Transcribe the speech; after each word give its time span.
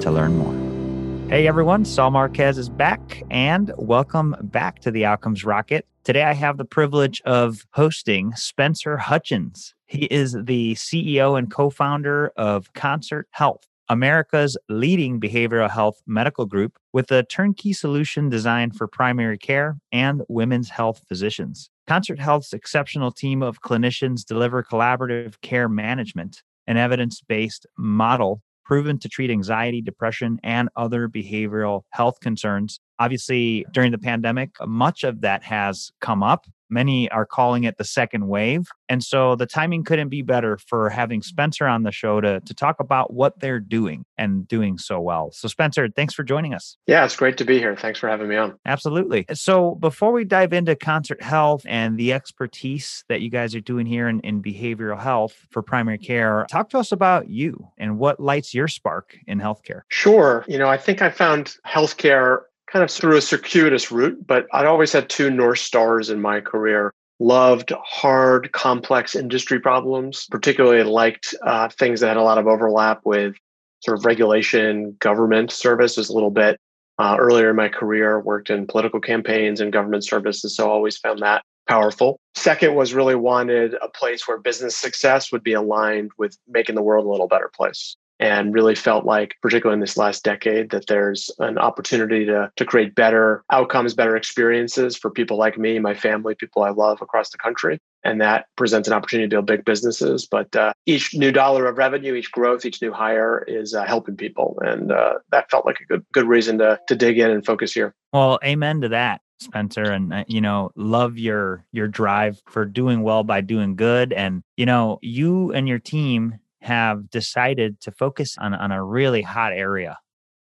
to 0.00 0.10
learn 0.10 0.36
more. 0.36 1.28
Hey 1.28 1.48
everyone, 1.48 1.84
Saul 1.84 2.12
Marquez 2.12 2.56
is 2.56 2.68
back 2.68 3.22
and 3.30 3.72
welcome 3.76 4.36
back 4.42 4.78
to 4.80 4.90
the 4.90 5.04
Outcomes 5.04 5.44
Rocket. 5.44 5.86
Today 6.04 6.22
I 6.22 6.34
have 6.34 6.56
the 6.56 6.64
privilege 6.64 7.20
of 7.22 7.66
hosting 7.72 8.32
Spencer 8.36 8.96
Hutchins. 8.96 9.74
He 9.86 10.04
is 10.04 10.36
the 10.40 10.74
CEO 10.74 11.36
and 11.36 11.50
co 11.50 11.68
founder 11.70 12.32
of 12.36 12.72
Concert 12.74 13.26
Health, 13.32 13.66
America's 13.88 14.56
leading 14.68 15.20
behavioral 15.20 15.70
health 15.70 16.00
medical 16.06 16.46
group 16.46 16.78
with 16.92 17.10
a 17.10 17.24
turnkey 17.24 17.72
solution 17.72 18.28
designed 18.28 18.76
for 18.76 18.86
primary 18.86 19.38
care 19.38 19.78
and 19.92 20.22
women's 20.28 20.70
health 20.70 21.02
physicians. 21.08 21.70
Concert 21.86 22.18
Health's 22.18 22.52
exceptional 22.52 23.12
team 23.12 23.42
of 23.42 23.62
clinicians 23.62 24.24
deliver 24.24 24.62
collaborative 24.62 25.40
care 25.40 25.68
management, 25.68 26.42
an 26.66 26.76
evidence 26.76 27.20
based 27.20 27.66
model 27.78 28.42
proven 28.66 28.98
to 28.98 29.08
treat 29.08 29.30
anxiety, 29.30 29.80
depression, 29.80 30.38
and 30.42 30.68
other 30.76 31.08
behavioral 31.08 31.82
health 31.90 32.20
concerns. 32.20 32.80
Obviously, 32.98 33.64
during 33.72 33.92
the 33.92 33.98
pandemic, 33.98 34.50
much 34.66 35.04
of 35.04 35.20
that 35.20 35.42
has 35.44 35.92
come 36.00 36.22
up. 36.22 36.46
Many 36.68 37.08
are 37.10 37.26
calling 37.26 37.64
it 37.64 37.78
the 37.78 37.84
second 37.84 38.26
wave. 38.26 38.66
And 38.88 39.02
so 39.02 39.36
the 39.36 39.46
timing 39.46 39.84
couldn't 39.84 40.08
be 40.08 40.22
better 40.22 40.58
for 40.58 40.90
having 40.90 41.22
Spencer 41.22 41.66
on 41.66 41.84
the 41.84 41.92
show 41.92 42.20
to, 42.20 42.40
to 42.40 42.54
talk 42.54 42.80
about 42.80 43.12
what 43.12 43.38
they're 43.38 43.60
doing 43.60 44.04
and 44.18 44.46
doing 44.48 44.78
so 44.78 45.00
well. 45.00 45.30
So, 45.32 45.48
Spencer, 45.48 45.88
thanks 45.88 46.14
for 46.14 46.24
joining 46.24 46.54
us. 46.54 46.76
Yeah, 46.86 47.04
it's 47.04 47.16
great 47.16 47.36
to 47.38 47.44
be 47.44 47.58
here. 47.58 47.76
Thanks 47.76 48.00
for 48.00 48.08
having 48.08 48.28
me 48.28 48.36
on. 48.36 48.58
Absolutely. 48.66 49.26
So, 49.32 49.76
before 49.76 50.12
we 50.12 50.24
dive 50.24 50.52
into 50.52 50.74
concert 50.74 51.22
health 51.22 51.62
and 51.66 51.96
the 51.96 52.12
expertise 52.12 53.04
that 53.08 53.20
you 53.20 53.30
guys 53.30 53.54
are 53.54 53.60
doing 53.60 53.86
here 53.86 54.08
in, 54.08 54.20
in 54.20 54.42
behavioral 54.42 54.98
health 54.98 55.36
for 55.50 55.62
primary 55.62 55.98
care, 55.98 56.46
talk 56.50 56.70
to 56.70 56.78
us 56.78 56.90
about 56.90 57.28
you 57.28 57.68
and 57.78 57.98
what 57.98 58.18
lights 58.18 58.54
your 58.54 58.68
spark 58.68 59.16
in 59.26 59.38
healthcare. 59.38 59.82
Sure. 59.88 60.44
You 60.48 60.58
know, 60.58 60.68
I 60.68 60.78
think 60.78 61.02
I 61.02 61.10
found 61.10 61.56
healthcare 61.64 62.40
kind 62.66 62.82
of 62.82 62.90
through 62.90 63.16
a 63.16 63.22
circuitous 63.22 63.90
route, 63.90 64.26
but 64.26 64.46
I'd 64.52 64.66
always 64.66 64.92
had 64.92 65.08
two 65.08 65.30
North 65.30 65.58
Stars 65.58 66.10
in 66.10 66.20
my 66.20 66.40
career. 66.40 66.92
Loved 67.18 67.72
hard, 67.82 68.52
complex 68.52 69.14
industry 69.14 69.58
problems, 69.58 70.26
particularly 70.30 70.82
liked 70.82 71.34
uh, 71.42 71.68
things 71.68 72.00
that 72.00 72.08
had 72.08 72.16
a 72.18 72.22
lot 72.22 72.38
of 72.38 72.46
overlap 72.46 73.00
with 73.04 73.34
sort 73.80 73.98
of 73.98 74.04
regulation, 74.04 74.96
government 75.00 75.50
services 75.50 76.08
a 76.08 76.12
little 76.12 76.30
bit. 76.30 76.60
Uh, 76.98 77.16
earlier 77.18 77.50
in 77.50 77.56
my 77.56 77.68
career, 77.68 78.20
worked 78.20 78.48
in 78.48 78.66
political 78.66 79.00
campaigns 79.00 79.60
and 79.60 79.72
government 79.72 80.02
services, 80.04 80.56
so 80.56 80.70
always 80.70 80.96
found 80.96 81.20
that 81.20 81.42
powerful. 81.68 82.18
Second 82.34 82.74
was 82.74 82.94
really 82.94 83.14
wanted 83.14 83.74
a 83.82 83.88
place 83.88 84.26
where 84.26 84.38
business 84.38 84.76
success 84.76 85.30
would 85.30 85.42
be 85.42 85.52
aligned 85.52 86.10
with 86.16 86.38
making 86.48 86.74
the 86.74 86.82
world 86.82 87.04
a 87.04 87.08
little 87.08 87.28
better 87.28 87.50
place 87.54 87.96
and 88.18 88.54
really 88.54 88.74
felt 88.74 89.04
like, 89.04 89.36
particularly 89.42 89.74
in 89.74 89.80
this 89.80 89.96
last 89.96 90.24
decade, 90.24 90.70
that 90.70 90.86
there's 90.86 91.30
an 91.38 91.58
opportunity 91.58 92.24
to, 92.26 92.50
to 92.56 92.64
create 92.64 92.94
better 92.94 93.44
outcomes, 93.50 93.94
better 93.94 94.16
experiences 94.16 94.96
for 94.96 95.10
people 95.10 95.36
like 95.36 95.58
me, 95.58 95.78
my 95.78 95.94
family, 95.94 96.34
people 96.34 96.62
I 96.62 96.70
love 96.70 97.02
across 97.02 97.30
the 97.30 97.38
country. 97.38 97.78
And 98.04 98.20
that 98.20 98.46
presents 98.56 98.88
an 98.88 98.94
opportunity 98.94 99.28
to 99.28 99.34
build 99.34 99.46
big 99.46 99.64
businesses. 99.64 100.26
But 100.26 100.54
uh, 100.54 100.72
each 100.86 101.14
new 101.14 101.32
dollar 101.32 101.66
of 101.66 101.76
revenue, 101.76 102.14
each 102.14 102.30
growth, 102.30 102.64
each 102.64 102.80
new 102.80 102.92
hire 102.92 103.44
is 103.48 103.74
uh, 103.74 103.84
helping 103.84 104.16
people. 104.16 104.58
And 104.64 104.92
uh, 104.92 105.14
that 105.32 105.50
felt 105.50 105.66
like 105.66 105.80
a 105.80 105.84
good, 105.84 106.06
good 106.12 106.26
reason 106.26 106.58
to, 106.58 106.78
to 106.88 106.94
dig 106.94 107.18
in 107.18 107.30
and 107.30 107.44
focus 107.44 107.72
here. 107.72 107.94
Well, 108.12 108.38
amen 108.44 108.80
to 108.82 108.88
that. 108.90 109.20
Spencer 109.38 109.82
and 109.82 110.14
uh, 110.14 110.24
you 110.28 110.40
know 110.40 110.70
love 110.76 111.18
your 111.18 111.62
your 111.70 111.88
drive 111.88 112.40
for 112.48 112.64
doing 112.64 113.02
well 113.02 113.22
by 113.22 113.42
doing 113.42 113.76
good 113.76 114.14
and 114.14 114.42
you 114.56 114.64
know 114.64 114.98
you 115.02 115.52
and 115.52 115.68
your 115.68 115.78
team 115.78 116.38
have 116.62 117.10
decided 117.10 117.80
to 117.80 117.90
focus 117.90 118.36
on, 118.38 118.54
on 118.54 118.72
a 118.72 118.82
really 118.82 119.22
hot 119.22 119.52
area. 119.52 119.96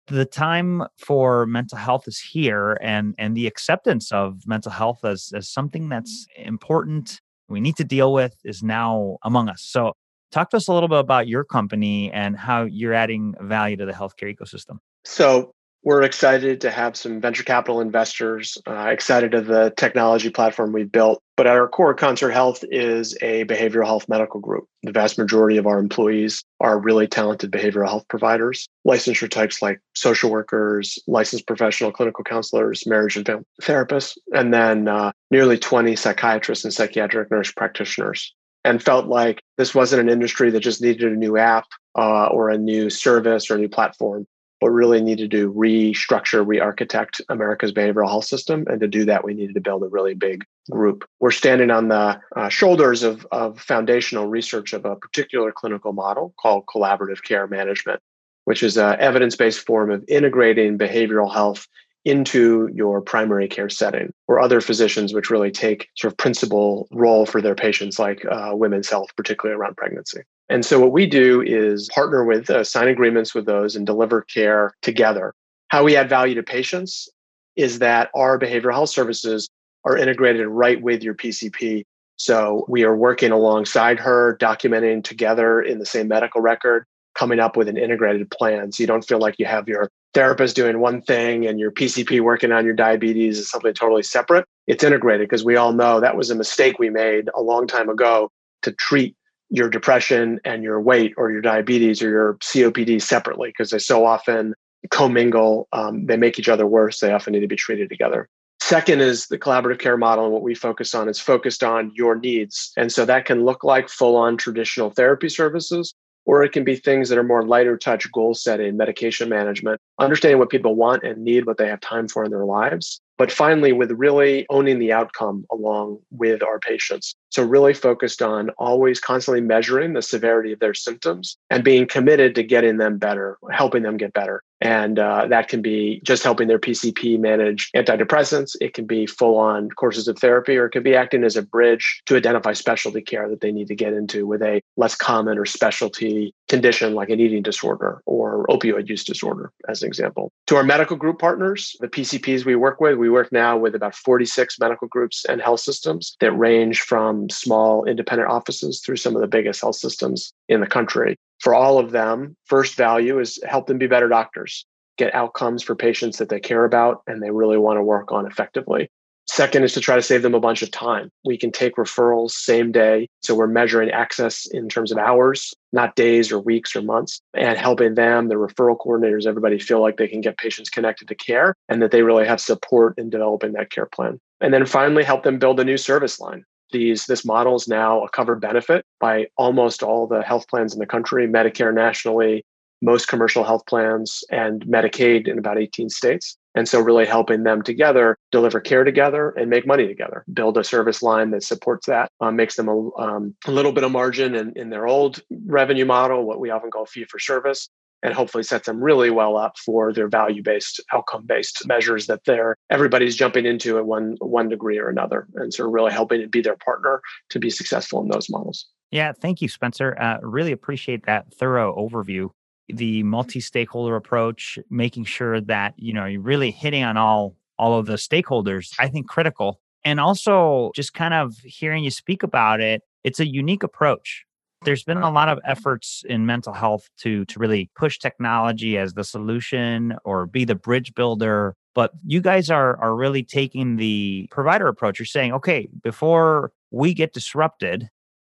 The 0.07 0.25
time 0.25 0.83
for 0.97 1.45
mental 1.45 1.77
health 1.77 2.03
is 2.07 2.19
here 2.19 2.77
and, 2.81 3.15
and 3.17 3.35
the 3.35 3.47
acceptance 3.47 4.11
of 4.11 4.41
mental 4.45 4.71
health 4.71 5.05
as, 5.05 5.31
as 5.33 5.49
something 5.49 5.89
that's 5.89 6.27
mm. 6.37 6.47
important, 6.47 7.21
we 7.47 7.61
need 7.61 7.77
to 7.77 7.83
deal 7.83 8.11
with 8.13 8.35
is 8.43 8.61
now 8.61 9.17
among 9.23 9.49
us. 9.49 9.61
So 9.63 9.93
talk 10.31 10.49
to 10.51 10.57
us 10.57 10.67
a 10.67 10.73
little 10.73 10.89
bit 10.89 10.99
about 10.99 11.27
your 11.27 11.43
company 11.43 12.11
and 12.11 12.37
how 12.37 12.63
you're 12.63 12.93
adding 12.93 13.35
value 13.41 13.77
to 13.77 13.85
the 13.85 13.93
healthcare 13.93 14.35
ecosystem. 14.35 14.77
So 15.05 15.53
we're 15.83 16.03
excited 16.03 16.61
to 16.61 16.69
have 16.69 16.95
some 16.95 17.19
venture 17.19 17.43
capital 17.43 17.81
investors, 17.81 18.57
uh, 18.67 18.87
excited 18.89 19.33
of 19.33 19.47
the 19.47 19.73
technology 19.77 20.29
platform 20.29 20.71
we've 20.71 20.91
built. 20.91 21.21
But 21.35 21.47
at 21.47 21.55
our 21.55 21.67
core, 21.67 21.95
Concert 21.95 22.31
Health 22.31 22.63
is 22.69 23.17
a 23.21 23.45
behavioral 23.45 23.85
health 23.85 24.07
medical 24.07 24.39
group. 24.39 24.65
The 24.83 24.91
vast 24.91 25.17
majority 25.17 25.57
of 25.57 25.65
our 25.65 25.79
employees 25.79 26.43
are 26.59 26.79
really 26.79 27.07
talented 27.07 27.51
behavioral 27.51 27.87
health 27.87 28.07
providers, 28.09 28.67
licensure 28.87 29.29
types 29.29 29.61
like 29.61 29.79
social 29.95 30.29
workers, 30.29 30.99
licensed 31.07 31.47
professional 31.47 31.91
clinical 31.91 32.23
counselors, 32.23 32.85
marriage 32.85 33.17
and 33.17 33.25
family 33.25 33.45
therapists, 33.61 34.17
and 34.33 34.53
then 34.53 34.87
uh, 34.87 35.11
nearly 35.31 35.57
20 35.57 35.95
psychiatrists 35.95 36.63
and 36.63 36.73
psychiatric 36.73 37.31
nurse 37.31 37.51
practitioners 37.51 38.33
and 38.63 38.83
felt 38.83 39.07
like 39.07 39.41
this 39.57 39.73
wasn't 39.73 40.01
an 40.01 40.09
industry 40.09 40.51
that 40.51 40.59
just 40.59 40.81
needed 40.81 41.11
a 41.11 41.15
new 41.15 41.37
app 41.37 41.65
uh, 41.97 42.27
or 42.27 42.49
a 42.49 42.57
new 42.57 42.91
service 42.91 43.49
or 43.49 43.55
a 43.55 43.57
new 43.57 43.69
platform 43.69 44.27
but 44.61 44.69
really 44.69 45.01
needed 45.01 45.31
to 45.31 45.51
restructure, 45.51 46.45
re-architect 46.45 47.19
America's 47.29 47.73
behavioral 47.73 48.07
health 48.07 48.25
system. 48.25 48.63
And 48.69 48.79
to 48.79 48.87
do 48.87 49.05
that, 49.05 49.25
we 49.25 49.33
needed 49.33 49.55
to 49.55 49.61
build 49.61 49.81
a 49.81 49.87
really 49.87 50.13
big 50.13 50.45
group. 50.69 51.03
We're 51.19 51.31
standing 51.31 51.71
on 51.71 51.87
the 51.87 52.21
uh, 52.35 52.49
shoulders 52.49 53.01
of, 53.01 53.27
of 53.31 53.59
foundational 53.59 54.27
research 54.27 54.73
of 54.73 54.85
a 54.85 54.95
particular 54.95 55.51
clinical 55.51 55.93
model 55.93 56.35
called 56.39 56.67
collaborative 56.67 57.23
care 57.23 57.47
management, 57.47 57.99
which 58.45 58.61
is 58.61 58.77
an 58.77 58.99
evidence-based 58.99 59.65
form 59.65 59.89
of 59.89 60.05
integrating 60.07 60.77
behavioral 60.77 61.33
health 61.33 61.67
into 62.05 62.69
your 62.73 63.01
primary 63.01 63.47
care 63.47 63.69
setting 63.69 64.11
or 64.27 64.39
other 64.39 64.59
physicians 64.59 65.13
which 65.13 65.29
really 65.29 65.51
take 65.51 65.87
sort 65.95 66.11
of 66.11 66.17
principal 66.17 66.87
role 66.91 67.27
for 67.27 67.41
their 67.41 67.53
patients 67.53 67.99
like 67.99 68.25
uh, 68.25 68.51
women's 68.53 68.89
health 68.89 69.09
particularly 69.15 69.55
around 69.55 69.77
pregnancy 69.77 70.21
and 70.51 70.65
so 70.65 70.81
what 70.81 70.91
we 70.91 71.05
do 71.05 71.41
is 71.41 71.87
partner 71.95 72.25
with, 72.25 72.49
uh, 72.49 72.65
sign 72.65 72.89
agreements 72.89 73.33
with 73.33 73.45
those 73.45 73.73
and 73.73 73.85
deliver 73.85 74.21
care 74.23 74.73
together. 74.81 75.33
How 75.69 75.85
we 75.85 75.95
add 75.95 76.09
value 76.09 76.35
to 76.35 76.43
patients 76.43 77.07
is 77.55 77.79
that 77.79 78.09
our 78.13 78.37
behavioral 78.37 78.73
health 78.73 78.89
services 78.89 79.49
are 79.85 79.95
integrated 79.95 80.47
right 80.47 80.81
with 80.81 81.03
your 81.03 81.13
PCP. 81.13 81.85
So 82.17 82.65
we 82.67 82.83
are 82.83 82.95
working 82.95 83.31
alongside 83.31 83.97
her, 83.99 84.37
documenting 84.41 85.05
together 85.05 85.61
in 85.61 85.79
the 85.79 85.85
same 85.85 86.09
medical 86.09 86.41
record, 86.41 86.85
coming 87.15 87.39
up 87.39 87.55
with 87.55 87.69
an 87.69 87.77
integrated 87.77 88.29
plan. 88.29 88.73
So 88.73 88.83
you 88.83 88.87
don't 88.87 89.07
feel 89.07 89.19
like 89.19 89.39
you 89.39 89.45
have 89.45 89.69
your 89.69 89.89
therapist 90.13 90.57
doing 90.57 90.81
one 90.81 91.01
thing 91.01 91.47
and 91.47 91.61
your 91.61 91.71
PCP 91.71 92.19
working 92.19 92.51
on 92.51 92.65
your 92.65 92.73
diabetes 92.73 93.39
is 93.39 93.49
something 93.49 93.73
totally 93.73 94.03
separate. 94.03 94.45
It's 94.67 94.83
integrated 94.83 95.29
because 95.29 95.45
we 95.45 95.55
all 95.55 95.71
know 95.71 96.01
that 96.01 96.17
was 96.17 96.29
a 96.29 96.35
mistake 96.35 96.77
we 96.77 96.89
made 96.89 97.29
a 97.33 97.41
long 97.41 97.67
time 97.67 97.87
ago 97.87 98.29
to 98.63 98.73
treat 98.73 99.15
your 99.51 99.69
depression 99.69 100.39
and 100.45 100.63
your 100.63 100.81
weight 100.81 101.13
or 101.17 101.29
your 101.29 101.41
diabetes 101.41 102.01
or 102.01 102.09
your 102.09 102.33
COPD 102.35 103.01
separately 103.01 103.49
because 103.49 103.69
they 103.69 103.79
so 103.79 104.05
often 104.05 104.55
commingle. 104.89 105.67
Um, 105.73 106.05
they 106.05 106.17
make 106.17 106.39
each 106.39 106.49
other 106.49 106.65
worse. 106.65 106.99
They 106.99 107.11
often 107.11 107.33
need 107.33 107.41
to 107.41 107.47
be 107.47 107.57
treated 107.57 107.89
together. 107.89 108.27
Second 108.61 109.01
is 109.01 109.27
the 109.27 109.37
collaborative 109.37 109.79
care 109.79 109.97
model. 109.97 110.23
And 110.23 110.33
what 110.33 110.43
we 110.43 110.55
focus 110.55 110.95
on 110.95 111.09
is 111.09 111.19
focused 111.19 111.63
on 111.63 111.91
your 111.93 112.15
needs. 112.15 112.71
And 112.77 112.91
so 112.91 113.05
that 113.05 113.25
can 113.25 113.43
look 113.43 113.63
like 113.63 113.89
full 113.89 114.15
on 114.15 114.37
traditional 114.37 114.89
therapy 114.89 115.27
services, 115.27 115.93
or 116.25 116.43
it 116.43 116.53
can 116.53 116.63
be 116.63 116.77
things 116.77 117.09
that 117.09 117.17
are 117.17 117.23
more 117.23 117.45
lighter 117.45 117.75
touch 117.75 118.09
goal 118.11 118.33
setting, 118.33 118.77
medication 118.77 119.27
management, 119.27 119.81
understanding 119.99 120.39
what 120.39 120.49
people 120.49 120.75
want 120.75 121.03
and 121.03 121.23
need, 121.23 121.45
what 121.45 121.57
they 121.57 121.67
have 121.67 121.81
time 121.81 122.07
for 122.07 122.23
in 122.23 122.31
their 122.31 122.45
lives. 122.45 123.01
But 123.21 123.31
finally, 123.31 123.71
with 123.71 123.91
really 123.91 124.47
owning 124.49 124.79
the 124.79 124.93
outcome 124.93 125.45
along 125.51 125.99
with 126.09 126.41
our 126.41 126.57
patients. 126.57 127.13
So, 127.29 127.43
really 127.43 127.75
focused 127.75 128.23
on 128.23 128.49
always 128.57 128.99
constantly 128.99 129.41
measuring 129.41 129.93
the 129.93 130.01
severity 130.01 130.53
of 130.53 130.59
their 130.59 130.73
symptoms 130.73 131.37
and 131.51 131.63
being 131.63 131.85
committed 131.85 132.33
to 132.33 132.41
getting 132.41 132.77
them 132.77 132.97
better, 132.97 133.37
helping 133.51 133.83
them 133.83 133.97
get 133.97 134.13
better. 134.13 134.41
And 134.59 134.97
uh, 134.97 135.27
that 135.27 135.49
can 135.49 135.61
be 135.61 136.01
just 136.03 136.23
helping 136.23 136.47
their 136.47 136.59
PCP 136.59 137.19
manage 137.19 137.69
antidepressants. 137.75 138.55
It 138.59 138.73
can 138.73 138.85
be 138.85 139.05
full 139.05 139.37
on 139.37 139.69
courses 139.69 140.07
of 140.07 140.17
therapy, 140.17 140.57
or 140.57 140.65
it 140.65 140.71
could 140.71 140.83
be 140.83 140.95
acting 140.95 141.23
as 141.23 141.35
a 141.35 141.43
bridge 141.43 142.01
to 142.07 142.15
identify 142.15 142.53
specialty 142.53 143.01
care 143.01 143.29
that 143.29 143.41
they 143.41 143.51
need 143.51 143.67
to 143.67 143.75
get 143.75 143.93
into 143.93 144.25
with 144.25 144.41
a 144.41 144.61
less 144.77 144.95
common 144.95 145.37
or 145.37 145.45
specialty 145.45 146.33
condition 146.51 146.93
like 146.93 147.09
an 147.09 147.21
eating 147.21 147.41
disorder 147.41 148.01
or 148.05 148.45
opioid 148.47 148.89
use 148.89 149.05
disorder, 149.05 149.53
as 149.69 149.81
an 149.81 149.87
example. 149.87 150.33
To 150.47 150.57
our 150.57 150.65
medical 150.65 150.97
group 150.97 151.17
partners, 151.17 151.77
the 151.79 151.87
PCPs 151.87 152.43
we 152.43 152.57
work 152.57 152.81
with, 152.81 152.97
we 152.97 153.09
work 153.09 153.31
now 153.31 153.57
with 153.57 153.73
about 153.73 153.95
46 153.95 154.59
medical 154.59 154.89
groups 154.89 155.23
and 155.23 155.41
health 155.41 155.61
systems 155.61 156.17
that 156.19 156.33
range 156.33 156.81
from 156.81 157.29
small 157.29 157.85
independent 157.85 158.29
offices 158.29 158.81
through 158.81 158.97
some 158.97 159.15
of 159.15 159.21
the 159.21 159.27
biggest 159.27 159.61
health 159.61 159.77
systems 159.77 160.33
in 160.49 160.59
the 160.59 160.67
country. 160.67 161.15
For 161.39 161.55
all 161.55 161.79
of 161.79 161.91
them, 161.91 162.35
first 162.45 162.75
value 162.75 163.17
is 163.19 163.39
help 163.47 163.67
them 163.67 163.77
be 163.77 163.87
better 163.87 164.09
doctors 164.09 164.65
get 164.97 165.15
outcomes 165.15 165.63
for 165.63 165.73
patients 165.73 166.17
that 166.17 166.29
they 166.29 166.39
care 166.39 166.65
about 166.65 167.01
and 167.07 167.23
they 167.23 167.31
really 167.31 167.57
want 167.57 167.77
to 167.77 167.81
work 167.81 168.11
on 168.11 168.27
effectively. 168.27 168.91
Second 169.31 169.63
is 169.63 169.71
to 169.71 169.79
try 169.79 169.95
to 169.95 170.01
save 170.01 170.23
them 170.23 170.33
a 170.33 170.41
bunch 170.41 170.61
of 170.61 170.71
time. 170.71 171.09
We 171.23 171.37
can 171.37 171.53
take 171.53 171.77
referrals 171.77 172.31
same 172.31 172.73
day. 172.73 173.07
So 173.21 173.33
we're 173.33 173.47
measuring 173.47 173.89
access 173.89 174.45
in 174.45 174.67
terms 174.67 174.91
of 174.91 174.97
hours, 174.97 175.53
not 175.71 175.95
days 175.95 176.33
or 176.33 176.39
weeks 176.41 176.75
or 176.75 176.81
months, 176.81 177.21
and 177.33 177.57
helping 177.57 177.95
them, 177.95 178.27
the 178.27 178.35
referral 178.35 178.77
coordinators, 178.77 179.25
everybody 179.25 179.57
feel 179.57 179.79
like 179.79 179.95
they 179.95 180.09
can 180.09 180.19
get 180.19 180.37
patients 180.37 180.69
connected 180.69 181.07
to 181.07 181.15
care 181.15 181.55
and 181.69 181.81
that 181.81 181.91
they 181.91 182.01
really 182.01 182.27
have 182.27 182.41
support 182.41 182.93
in 182.97 183.09
developing 183.09 183.53
that 183.53 183.69
care 183.69 183.85
plan. 183.85 184.19
And 184.41 184.53
then 184.53 184.65
finally, 184.65 185.05
help 185.05 185.23
them 185.23 185.39
build 185.39 185.61
a 185.61 185.63
new 185.63 185.77
service 185.77 186.19
line. 186.19 186.43
These, 186.73 187.05
this 187.05 187.23
model 187.23 187.55
is 187.55 187.69
now 187.69 188.03
a 188.03 188.09
covered 188.09 188.41
benefit 188.41 188.83
by 188.99 189.27
almost 189.37 189.81
all 189.81 190.07
the 190.07 190.23
health 190.23 190.49
plans 190.49 190.73
in 190.73 190.79
the 190.79 190.85
country, 190.85 191.25
Medicare 191.25 191.73
nationally, 191.73 192.43
most 192.81 193.07
commercial 193.07 193.45
health 193.45 193.65
plans, 193.65 194.25
and 194.29 194.65
Medicaid 194.65 195.29
in 195.29 195.39
about 195.39 195.57
18 195.57 195.89
states. 195.89 196.37
And 196.53 196.67
so, 196.67 196.81
really 196.81 197.05
helping 197.05 197.43
them 197.43 197.61
together 197.61 198.17
deliver 198.31 198.59
care 198.59 198.83
together 198.83 199.29
and 199.31 199.49
make 199.49 199.65
money 199.65 199.87
together, 199.87 200.25
build 200.33 200.57
a 200.57 200.63
service 200.63 201.01
line 201.01 201.31
that 201.31 201.43
supports 201.43 201.87
that, 201.87 202.09
um, 202.19 202.35
makes 202.35 202.55
them 202.55 202.67
a, 202.67 202.97
um, 202.97 203.35
a, 203.47 203.51
little 203.51 203.71
bit 203.71 203.83
of 203.83 203.91
margin 203.91 204.35
in, 204.35 204.53
in 204.55 204.69
their 204.69 204.87
old 204.87 205.21
revenue 205.45 205.85
model, 205.85 206.25
what 206.25 206.39
we 206.39 206.49
often 206.49 206.69
call 206.69 206.85
fee 206.85 207.05
for 207.05 207.19
service, 207.19 207.69
and 208.03 208.13
hopefully 208.13 208.43
sets 208.43 208.65
them 208.65 208.83
really 208.83 209.09
well 209.09 209.37
up 209.37 209.57
for 209.57 209.93
their 209.93 210.07
value 210.07 210.43
based, 210.43 210.81
outcome 210.91 211.25
based 211.25 211.65
measures 211.67 212.07
that 212.07 212.21
they're 212.25 212.55
everybody's 212.69 213.15
jumping 213.15 213.45
into 213.45 213.77
at 213.77 213.85
one 213.85 214.17
one 214.19 214.49
degree 214.49 214.77
or 214.77 214.89
another, 214.89 215.27
and 215.35 215.53
so 215.53 215.63
really 215.63 215.91
helping 215.91 216.21
to 216.21 216.27
be 216.27 216.41
their 216.41 216.57
partner 216.57 217.01
to 217.29 217.39
be 217.39 217.49
successful 217.49 218.01
in 218.01 218.09
those 218.09 218.29
models. 218.29 218.67
Yeah, 218.91 219.13
thank 219.13 219.41
you, 219.41 219.47
Spencer. 219.47 219.97
Uh, 219.99 220.17
really 220.21 220.51
appreciate 220.51 221.05
that 221.05 221.33
thorough 221.33 221.73
overview 221.75 222.29
the 222.67 223.03
multi-stakeholder 223.03 223.95
approach, 223.95 224.57
making 224.69 225.05
sure 225.05 225.41
that 225.41 225.73
you 225.77 225.93
know 225.93 226.05
you're 226.05 226.21
really 226.21 226.51
hitting 226.51 226.83
on 226.83 226.97
all 226.97 227.35
all 227.57 227.77
of 227.77 227.85
the 227.85 227.95
stakeholders. 227.95 228.73
I 228.79 228.87
think 228.87 229.07
critical, 229.07 229.59
and 229.83 229.99
also 229.99 230.71
just 230.75 230.93
kind 230.93 231.13
of 231.13 231.37
hearing 231.43 231.83
you 231.83 231.91
speak 231.91 232.23
about 232.23 232.59
it. 232.61 232.81
It's 233.03 233.19
a 233.19 233.27
unique 233.27 233.63
approach. 233.63 234.25
There's 234.63 234.83
been 234.83 234.99
a 234.99 235.09
lot 235.09 235.27
of 235.27 235.39
efforts 235.43 236.03
in 236.07 236.27
mental 236.27 236.53
health 236.53 236.87
to 236.99 237.25
to 237.25 237.39
really 237.39 237.71
push 237.75 237.97
technology 237.97 238.77
as 238.77 238.93
the 238.93 239.03
solution 239.03 239.95
or 240.03 240.27
be 240.27 240.45
the 240.45 240.55
bridge 240.55 240.93
builder. 240.93 241.55
But 241.73 241.91
you 242.05 242.21
guys 242.21 242.49
are 242.49 242.77
are 242.77 242.95
really 242.95 243.23
taking 243.23 243.77
the 243.77 244.27
provider 244.31 244.67
approach. 244.67 244.99
You're 244.99 245.05
saying, 245.05 245.33
okay, 245.33 245.67
before 245.81 246.51
we 246.69 246.93
get 246.93 247.13
disrupted, 247.13 247.89